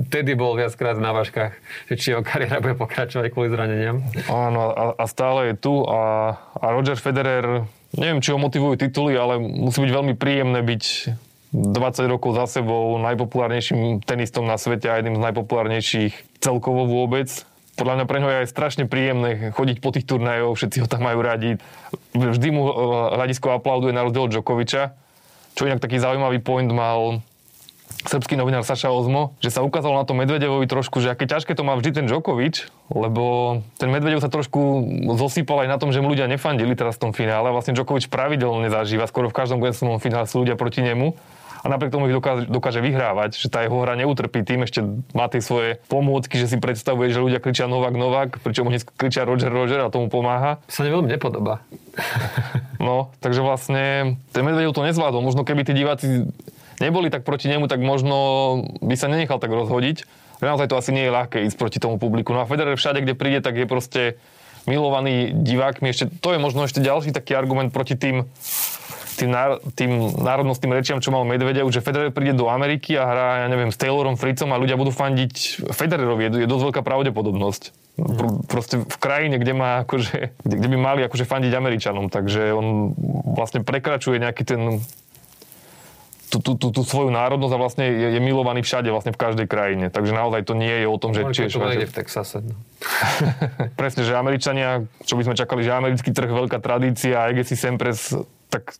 vtedy 0.10 0.36
bol 0.36 0.60
viackrát 0.60 1.00
na 1.00 1.16
váškach, 1.16 1.56
že 1.88 1.94
či 1.96 2.12
jeho 2.12 2.26
kariéra 2.26 2.60
bude 2.60 2.76
pokračovať 2.76 3.32
kvôli 3.32 3.48
zraneniam. 3.48 4.04
Áno, 4.28 4.74
a, 4.74 4.84
a 4.98 5.06
stále 5.08 5.54
je 5.54 5.62
tu 5.62 5.86
a, 5.88 6.36
a 6.58 6.66
Roger 6.74 7.00
Federer, 7.00 7.70
neviem, 7.98 8.22
či 8.22 8.32
ho 8.32 8.40
motivujú 8.40 8.80
tituly, 8.80 9.18
ale 9.18 9.42
musí 9.42 9.84
byť 9.84 9.92
veľmi 9.92 10.14
príjemné 10.16 10.62
byť 10.64 10.84
20 11.52 12.14
rokov 12.14 12.38
za 12.38 12.60
sebou 12.60 12.96
najpopulárnejším 13.02 14.06
tenistom 14.06 14.46
na 14.46 14.56
svete 14.56 14.88
a 14.88 15.00
jedným 15.00 15.18
z 15.18 15.26
najpopulárnejších 15.32 16.14
celkovo 16.44 16.86
vôbec 16.86 17.28
podľa 17.78 17.94
mňa 18.02 18.06
pre 18.10 18.18
ňo 18.18 18.30
je 18.34 18.42
aj 18.42 18.50
strašne 18.50 18.84
príjemné 18.90 19.54
chodiť 19.54 19.78
po 19.86 19.94
tých 19.94 20.10
turnajoch, 20.10 20.58
všetci 20.58 20.82
ho 20.82 20.88
tam 20.90 21.06
majú 21.06 21.22
radi. 21.22 21.62
Vždy 22.18 22.50
mu 22.50 22.62
eh, 22.66 22.74
hľadisko 23.22 23.54
aplauduje 23.54 23.94
na 23.94 24.02
rozdiel 24.02 24.34
Djokoviča, 24.34 24.98
čo 25.54 25.70
inak 25.70 25.78
taký 25.78 26.02
zaujímavý 26.02 26.42
point 26.42 26.68
mal 26.74 27.22
srbský 28.08 28.40
novinár 28.40 28.64
Saša 28.64 28.92
Ozmo, 28.94 29.36
že 29.44 29.52
sa 29.52 29.66
ukázalo 29.66 30.00
na 30.00 30.08
tom 30.08 30.20
Medvedevovi 30.20 30.66
trošku, 30.70 31.04
že 31.04 31.12
aké 31.12 31.28
ťažké 31.28 31.54
to 31.54 31.68
má 31.68 31.76
vždy 31.76 32.02
ten 32.02 32.06
Djokovič, 32.08 32.72
lebo 32.92 33.60
ten 33.76 33.92
Medvedev 33.92 34.24
sa 34.24 34.32
trošku 34.32 34.60
zosýpal 35.20 35.68
aj 35.68 35.70
na 35.70 35.78
tom, 35.78 35.92
že 35.92 36.00
mu 36.00 36.12
ľudia 36.12 36.32
nefandili 36.32 36.74
teraz 36.74 36.96
v 36.98 37.10
tom 37.10 37.12
finále. 37.12 37.52
Vlastne 37.52 37.76
Djokovič 37.76 38.08
pravidelne 38.08 38.72
zažíva, 38.72 39.10
skoro 39.10 39.28
v 39.28 39.38
každom 39.38 39.60
Grand 39.60 39.76
finále 40.00 40.26
sú 40.30 40.44
ľudia 40.44 40.56
proti 40.56 40.80
nemu 40.84 41.18
a 41.64 41.66
napriek 41.68 41.92
tomu 41.92 42.08
ich 42.08 42.16
dokáže, 42.16 42.46
dokáže 42.48 42.80
vyhrávať, 42.80 43.36
že 43.36 43.48
tá 43.50 43.66
jeho 43.66 43.82
hra 43.82 43.98
neutrpí 43.98 44.46
tým, 44.46 44.64
ešte 44.64 44.86
má 45.12 45.28
tie 45.28 45.42
svoje 45.42 45.82
pomôcky, 45.90 46.38
že 46.38 46.48
si 46.48 46.58
predstavuje, 46.62 47.10
že 47.10 47.24
ľudia 47.24 47.42
kričia 47.42 47.66
Novak, 47.66 47.96
Novak, 47.98 48.30
pričom 48.40 48.70
oni 48.70 48.80
kričia 48.96 49.26
Roger, 49.26 49.50
Roger 49.50 49.84
a 49.84 49.92
tomu 49.92 50.08
pomáha. 50.08 50.62
Sa 50.70 50.86
veľmi 50.86 51.10
nepodobá. 51.10 51.66
no, 52.88 53.12
takže 53.20 53.42
vlastne 53.42 54.16
ten 54.32 54.46
Medvedev 54.46 54.72
to 54.72 54.86
nezvládol. 54.86 55.26
Možno 55.26 55.42
keby 55.44 55.66
tí 55.66 55.74
diváci 55.74 56.30
neboli 56.80 57.10
tak 57.10 57.24
proti 57.26 57.50
nemu, 57.50 57.70
tak 57.70 57.82
možno 57.82 58.16
by 58.82 58.96
sa 58.98 59.10
nenechal 59.10 59.38
tak 59.38 59.54
rozhodiť. 59.54 60.06
Naozaj 60.38 60.70
to 60.70 60.78
asi 60.78 60.94
nie 60.94 61.10
je 61.10 61.16
ľahké 61.16 61.38
ísť 61.50 61.58
proti 61.58 61.82
tomu 61.82 61.98
publiku. 61.98 62.34
No 62.34 62.46
a 62.46 62.50
Federer 62.50 62.78
všade, 62.78 63.02
kde 63.02 63.18
príde, 63.18 63.42
tak 63.42 63.58
je 63.58 63.66
proste 63.66 64.02
milovaný 64.70 65.34
divákmi. 65.34 65.90
Ešte, 65.90 66.12
to 66.22 66.36
je 66.36 66.40
možno 66.40 66.68
ešte 66.68 66.84
ďalší 66.84 67.10
taký 67.16 67.34
argument 67.34 67.74
proti 67.74 67.98
tým 67.98 68.30
tým, 69.18 69.34
náro, 69.34 69.58
tým 69.74 70.14
národnostným 70.22 70.78
rečiam, 70.78 71.02
čo 71.02 71.10
mal 71.10 71.26
Medvedev, 71.26 71.66
že 71.74 71.82
Federer 71.82 72.14
príde 72.14 72.38
do 72.38 72.54
Ameriky 72.54 72.94
a 72.94 73.04
hrá, 73.10 73.28
ja 73.44 73.48
neviem, 73.50 73.74
s 73.74 73.78
Taylorom 73.82 74.14
Fritzom 74.14 74.54
a 74.54 74.62
ľudia 74.62 74.78
budú 74.78 74.94
fandiť 74.94 75.66
Federerovi. 75.74 76.30
Je, 76.30 76.46
je 76.46 76.48
dosť 76.48 76.64
veľká 76.70 76.82
pravdepodobnosť. 76.86 77.62
Pr- 77.98 78.38
proste 78.46 78.86
v 78.86 78.98
krajine, 79.02 79.42
kde, 79.42 79.58
má 79.58 79.82
akože, 79.82 80.38
kde, 80.46 80.56
kde 80.62 80.68
by 80.70 80.78
mali 80.78 81.02
akože 81.02 81.26
fandiť 81.26 81.50
Američanom. 81.50 82.14
Takže 82.14 82.54
on 82.54 82.94
vlastne 83.34 83.66
prekračuje 83.66 84.22
nejaký 84.22 84.46
ten 84.46 84.86
tú, 86.28 86.44
tú, 86.44 86.60
tú, 86.60 86.68
tú 86.76 86.82
svoju 86.84 87.08
národnosť 87.08 87.54
a 87.56 87.60
vlastne 87.60 87.86
je, 87.88 88.08
je 88.16 88.22
milovaný 88.22 88.60
všade, 88.62 88.92
vlastne 88.92 89.16
v 89.16 89.20
každej 89.20 89.48
krajine. 89.48 89.88
Takže 89.88 90.12
naozaj 90.12 90.44
to 90.44 90.54
nie 90.60 90.84
je 90.84 90.88
o 90.88 90.98
tom, 91.00 91.16
že... 91.16 91.24
Či 91.32 91.48
to 91.48 91.64
v 91.64 91.96
Texase. 91.96 92.44
No. 92.44 92.56
Presne, 93.80 94.04
že 94.04 94.14
Američania, 94.14 94.84
čo 95.08 95.16
by 95.16 95.24
sme 95.32 95.36
čakali, 95.40 95.64
že 95.64 95.72
americký 95.72 96.12
trh, 96.12 96.28
veľká 96.28 96.60
tradícia, 96.60 97.24
Agassi 97.24 97.56
Sempres 97.56 98.12
tak 98.48 98.80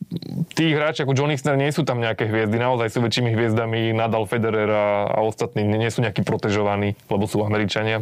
tí 0.56 0.72
hráči 0.72 1.04
ako 1.04 1.12
John 1.12 1.28
Isner 1.28 1.52
nie 1.60 1.68
sú 1.68 1.84
tam 1.84 2.00
nejaké 2.00 2.24
hviezdy, 2.24 2.56
naozaj 2.56 2.88
sú 2.88 3.04
väčšími 3.04 3.36
hviezdami 3.36 3.92
Nadal, 3.92 4.24
Federer 4.24 4.64
a, 4.72 5.12
a 5.12 5.18
ostatní 5.20 5.60
nie 5.60 5.92
sú 5.92 6.00
nejakí 6.00 6.24
protežovaní, 6.24 6.96
lebo 7.12 7.28
sú 7.28 7.44
Američania. 7.44 8.00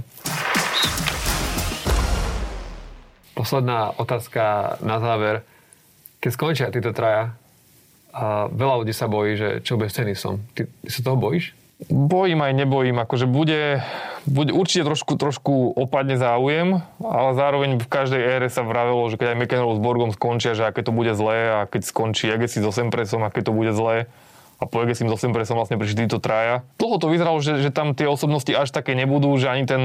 Posledná 3.35 3.92
otázka 3.98 4.78
na 4.80 5.02
záver. 5.02 5.42
Keď 6.22 6.30
skončia 6.32 6.70
títo 6.70 6.94
traja, 6.94 7.35
a 8.16 8.48
veľa 8.48 8.81
ľudí 8.81 8.96
sa 8.96 9.12
bojí, 9.12 9.37
že 9.37 9.48
čo 9.61 9.76
bude 9.76 9.92
s 9.92 10.00
tenisom. 10.00 10.40
Ty, 10.57 10.64
ty 10.64 10.88
sa 10.88 11.05
toho 11.05 11.20
bojíš? 11.20 11.52
Bojím 11.92 12.40
aj 12.40 12.57
nebojím, 12.57 12.96
akože 13.05 13.29
bude, 13.29 13.85
bude 14.24 14.48
určite 14.48 14.88
trošku, 14.88 15.20
trošku 15.20 15.76
opadne 15.76 16.16
záujem, 16.16 16.81
ale 17.05 17.31
zároveň 17.37 17.76
v 17.76 17.85
každej 17.85 18.16
ére 18.16 18.48
sa 18.48 18.64
vravelo, 18.64 19.05
že 19.12 19.20
keď 19.20 19.37
aj 19.37 19.38
McEnroe 19.44 19.76
s 19.76 19.85
Borgom 19.85 20.09
skončia, 20.16 20.57
že 20.57 20.64
aké 20.64 20.81
to 20.81 20.96
bude 20.96 21.12
zlé 21.12 21.52
a 21.52 21.59
keď 21.68 21.85
skončí 21.85 22.33
Agassi 22.33 22.64
s 22.64 22.66
Osempresom, 22.66 23.20
aké 23.29 23.44
to 23.44 23.52
bude 23.52 23.76
zlé 23.76 24.09
a 24.57 24.64
po 24.64 24.81
Agassi 24.81 25.05
s 25.05 25.12
Osempresom 25.12 25.61
vlastne 25.61 25.76
prišli 25.76 26.09
títo 26.09 26.16
traja. 26.16 26.64
Dlho 26.81 26.96
to 26.96 27.12
vyzeralo, 27.12 27.44
že, 27.44 27.61
že 27.61 27.68
tam 27.68 27.92
tie 27.92 28.09
osobnosti 28.09 28.48
až 28.57 28.72
také 28.72 28.96
nebudú, 28.96 29.37
že 29.37 29.52
ani 29.52 29.68
ten 29.68 29.83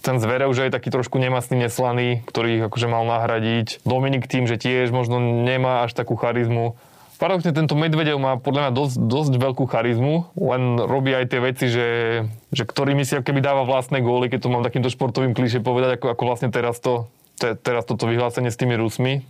ten 0.00 0.16
Zverev 0.16 0.48
už 0.48 0.64
je 0.64 0.72
taký 0.72 0.88
trošku 0.88 1.20
nemastný, 1.20 1.60
neslaný, 1.60 2.24
ktorý 2.24 2.72
akože 2.72 2.88
mal 2.88 3.04
nahradiť. 3.04 3.84
Dominik 3.84 4.24
tým, 4.24 4.48
že 4.48 4.56
tiež 4.56 4.88
možno 4.96 5.20
nemá 5.20 5.84
až 5.84 5.92
takú 5.92 6.16
charizmu. 6.16 6.80
Paradoxne 7.20 7.52
tento 7.52 7.76
Medvedev 7.76 8.16
má 8.16 8.40
podľa 8.40 8.60
mňa 8.64 8.72
dosť, 8.72 8.96
dosť 8.96 9.32
veľkú 9.36 9.68
charizmu, 9.68 10.32
len 10.40 10.80
robí 10.80 11.12
aj 11.12 11.28
tie 11.28 11.40
veci, 11.44 11.68
že, 11.68 11.88
že 12.48 12.64
ktorými 12.64 13.04
si 13.04 13.20
keby 13.20 13.44
dáva 13.44 13.68
vlastné 13.68 14.00
góly, 14.00 14.32
keď 14.32 14.48
to 14.48 14.48
mám 14.48 14.64
takýmto 14.64 14.88
športovým 14.88 15.36
klíše 15.36 15.60
povedať, 15.60 16.00
ako, 16.00 16.16
ako 16.16 16.22
vlastne 16.24 16.48
teraz, 16.48 16.80
to, 16.80 17.12
te, 17.36 17.52
teraz 17.60 17.84
toto 17.84 18.08
vyhlásenie 18.08 18.48
s 18.48 18.56
tými 18.56 18.72
Rusmi. 18.72 19.20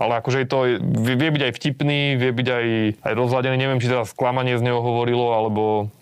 Ale 0.00 0.24
akože 0.24 0.40
je 0.40 0.48
to, 0.48 0.58
vie, 0.80 1.14
vie 1.20 1.30
byť 1.36 1.42
aj 1.44 1.52
vtipný, 1.52 2.16
vie 2.16 2.32
byť 2.32 2.48
aj, 2.48 2.66
aj 3.04 3.12
rozladený. 3.12 3.60
Neviem, 3.60 3.78
či 3.78 3.92
teraz 3.92 4.16
sklamanie 4.16 4.56
z 4.56 4.64
neho 4.64 4.80
hovorilo, 4.80 5.36
alebo... 5.36 5.92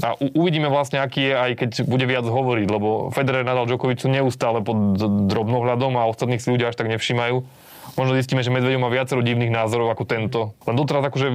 A 0.00 0.16
uvidíme 0.16 0.72
vlastne, 0.72 1.04
aký 1.04 1.28
je, 1.28 1.34
aj 1.36 1.52
keď 1.60 1.70
bude 1.84 2.08
viac 2.08 2.24
hovoriť, 2.24 2.68
lebo 2.72 3.12
Federer, 3.12 3.44
Nadal, 3.44 3.68
Djokovic 3.68 4.00
sú 4.00 4.08
neustále 4.08 4.64
pod 4.64 4.96
drobnohľadom 5.28 5.92
a 6.00 6.08
ostatných 6.08 6.40
si 6.40 6.48
ľudia 6.48 6.72
až 6.72 6.76
tak 6.80 6.88
nevšímajú 6.88 7.65
možno 7.96 8.14
zistíme, 8.14 8.44
že 8.44 8.52
Medvedev 8.52 8.78
má 8.78 8.92
viacero 8.92 9.24
divných 9.24 9.50
názorov 9.50 9.90
ako 9.92 10.04
tento. 10.04 10.40
Len 10.68 10.76
doteraz 10.76 11.08
akože 11.08 11.28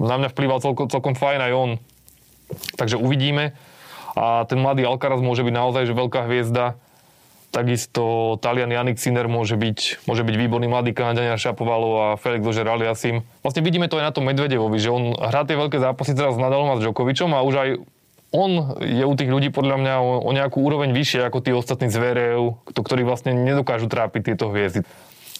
na 0.00 0.14
mňa 0.16 0.28
vplýval 0.30 0.62
celkom, 0.62 0.86
celkom 0.86 1.14
fajn 1.18 1.40
aj 1.50 1.52
on. 1.52 1.70
Takže 2.78 2.96
uvidíme. 2.98 3.52
A 4.14 4.42
ten 4.46 4.58
mladý 4.58 4.86
Alcaraz 4.86 5.22
môže 5.22 5.46
byť 5.46 5.54
naozaj 5.54 5.86
že 5.86 5.94
veľká 5.94 6.26
hviezda. 6.26 6.78
Takisto 7.50 8.38
Talian 8.38 8.70
Janik 8.70 9.02
Sinner 9.02 9.26
môže 9.26 9.58
byť, 9.58 10.06
môže 10.06 10.22
byť 10.22 10.34
výborný 10.38 10.70
mladý 10.70 10.94
Kanadiania 10.94 11.34
Šapovalo 11.34 11.90
a 11.98 12.06
Felix 12.14 12.46
Dožer 12.46 12.66
Aliasim. 12.66 13.26
Vlastne 13.42 13.66
vidíme 13.66 13.90
to 13.90 13.98
aj 13.98 14.06
na 14.06 14.14
tom 14.14 14.22
Medvedevovi, 14.30 14.78
že 14.78 14.94
on 14.94 15.18
hrá 15.18 15.42
tie 15.42 15.58
veľké 15.58 15.82
zápasy 15.82 16.14
teraz 16.14 16.38
s 16.38 16.42
Nadalom 16.42 16.70
a 16.70 16.78
s 16.78 16.82
Djokovicom 16.86 17.34
a 17.34 17.42
už 17.42 17.54
aj 17.58 17.68
on 18.30 18.78
je 18.78 19.02
u 19.02 19.14
tých 19.18 19.26
ľudí 19.26 19.50
podľa 19.50 19.82
mňa 19.82 19.94
o, 19.98 20.10
o 20.22 20.30
nejakú 20.30 20.62
úroveň 20.62 20.94
vyššie 20.94 21.26
ako 21.26 21.42
tí 21.42 21.50
ostatní 21.50 21.90
zverev, 21.90 22.62
ktorí 22.70 23.02
vlastne 23.02 23.34
nedokážu 23.34 23.90
trápiť 23.90 24.30
tieto 24.30 24.54
hviezdy 24.54 24.86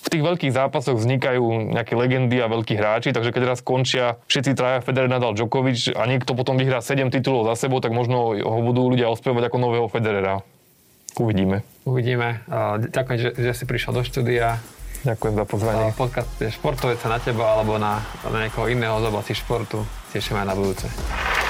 v 0.01 0.09
tých 0.09 0.23
veľkých 0.25 0.53
zápasoch 0.57 0.97
vznikajú 0.97 1.77
nejaké 1.77 1.93
legendy 1.93 2.41
a 2.41 2.49
veľkí 2.49 2.73
hráči, 2.73 3.13
takže 3.13 3.37
keď 3.37 3.43
raz 3.53 3.61
končia 3.61 4.17
všetci 4.33 4.57
traja 4.57 4.79
Federer, 4.81 5.13
Nadal, 5.13 5.37
Djokovic 5.37 5.93
a 5.93 6.09
niekto 6.09 6.33
potom 6.33 6.57
vyhrá 6.57 6.81
7 6.81 7.13
titulov 7.13 7.45
za 7.53 7.69
sebou, 7.69 7.85
tak 7.85 7.93
možno 7.93 8.33
ho 8.33 8.61
budú 8.65 8.89
ľudia 8.89 9.13
ospievať 9.13 9.53
ako 9.53 9.59
nového 9.61 9.87
Federera. 9.93 10.41
Uvidíme. 11.21 11.67
Uvidíme. 11.85 12.41
Ďakujem, 12.81 13.19
že, 13.19 13.31
že 13.37 13.53
si 13.53 13.65
prišiel 13.69 13.93
do 13.93 14.03
štúdia. 14.07 14.63
Ďakujem 15.01 15.35
za 15.37 15.45
pozvanie. 15.49 15.85
Podcast 15.97 16.29
je 16.37 16.53
športovec 16.53 17.01
na 17.09 17.17
teba 17.17 17.57
alebo 17.57 17.81
na, 17.81 18.05
na 18.29 18.45
niekoho 18.45 18.69
iného 18.69 19.01
z 19.01 19.05
oblasti 19.09 19.33
športu. 19.33 19.81
Teším 20.13 20.45
aj 20.45 20.47
na 20.47 20.55
budúce. 20.59 20.87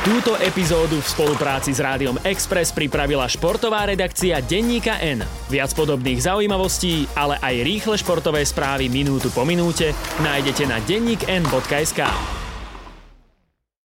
Túto 0.00 0.32
epizódu 0.40 0.96
v 0.96 1.04
spolupráci 1.04 1.76
s 1.76 1.80
Rádiom 1.82 2.16
Express 2.24 2.72
pripravila 2.72 3.28
športová 3.28 3.84
redakcia 3.84 4.40
Denníka 4.40 4.96
N. 4.96 5.26
Viac 5.52 5.76
podobných 5.76 6.24
zaujímavostí, 6.24 7.04
ale 7.12 7.36
aj 7.42 7.54
rýchle 7.60 7.96
športové 8.00 8.40
správy 8.46 8.88
minútu 8.88 9.28
po 9.28 9.44
minúte 9.44 9.92
nájdete 10.24 10.64
na 10.64 10.80
denníkn.sk. 10.80 12.39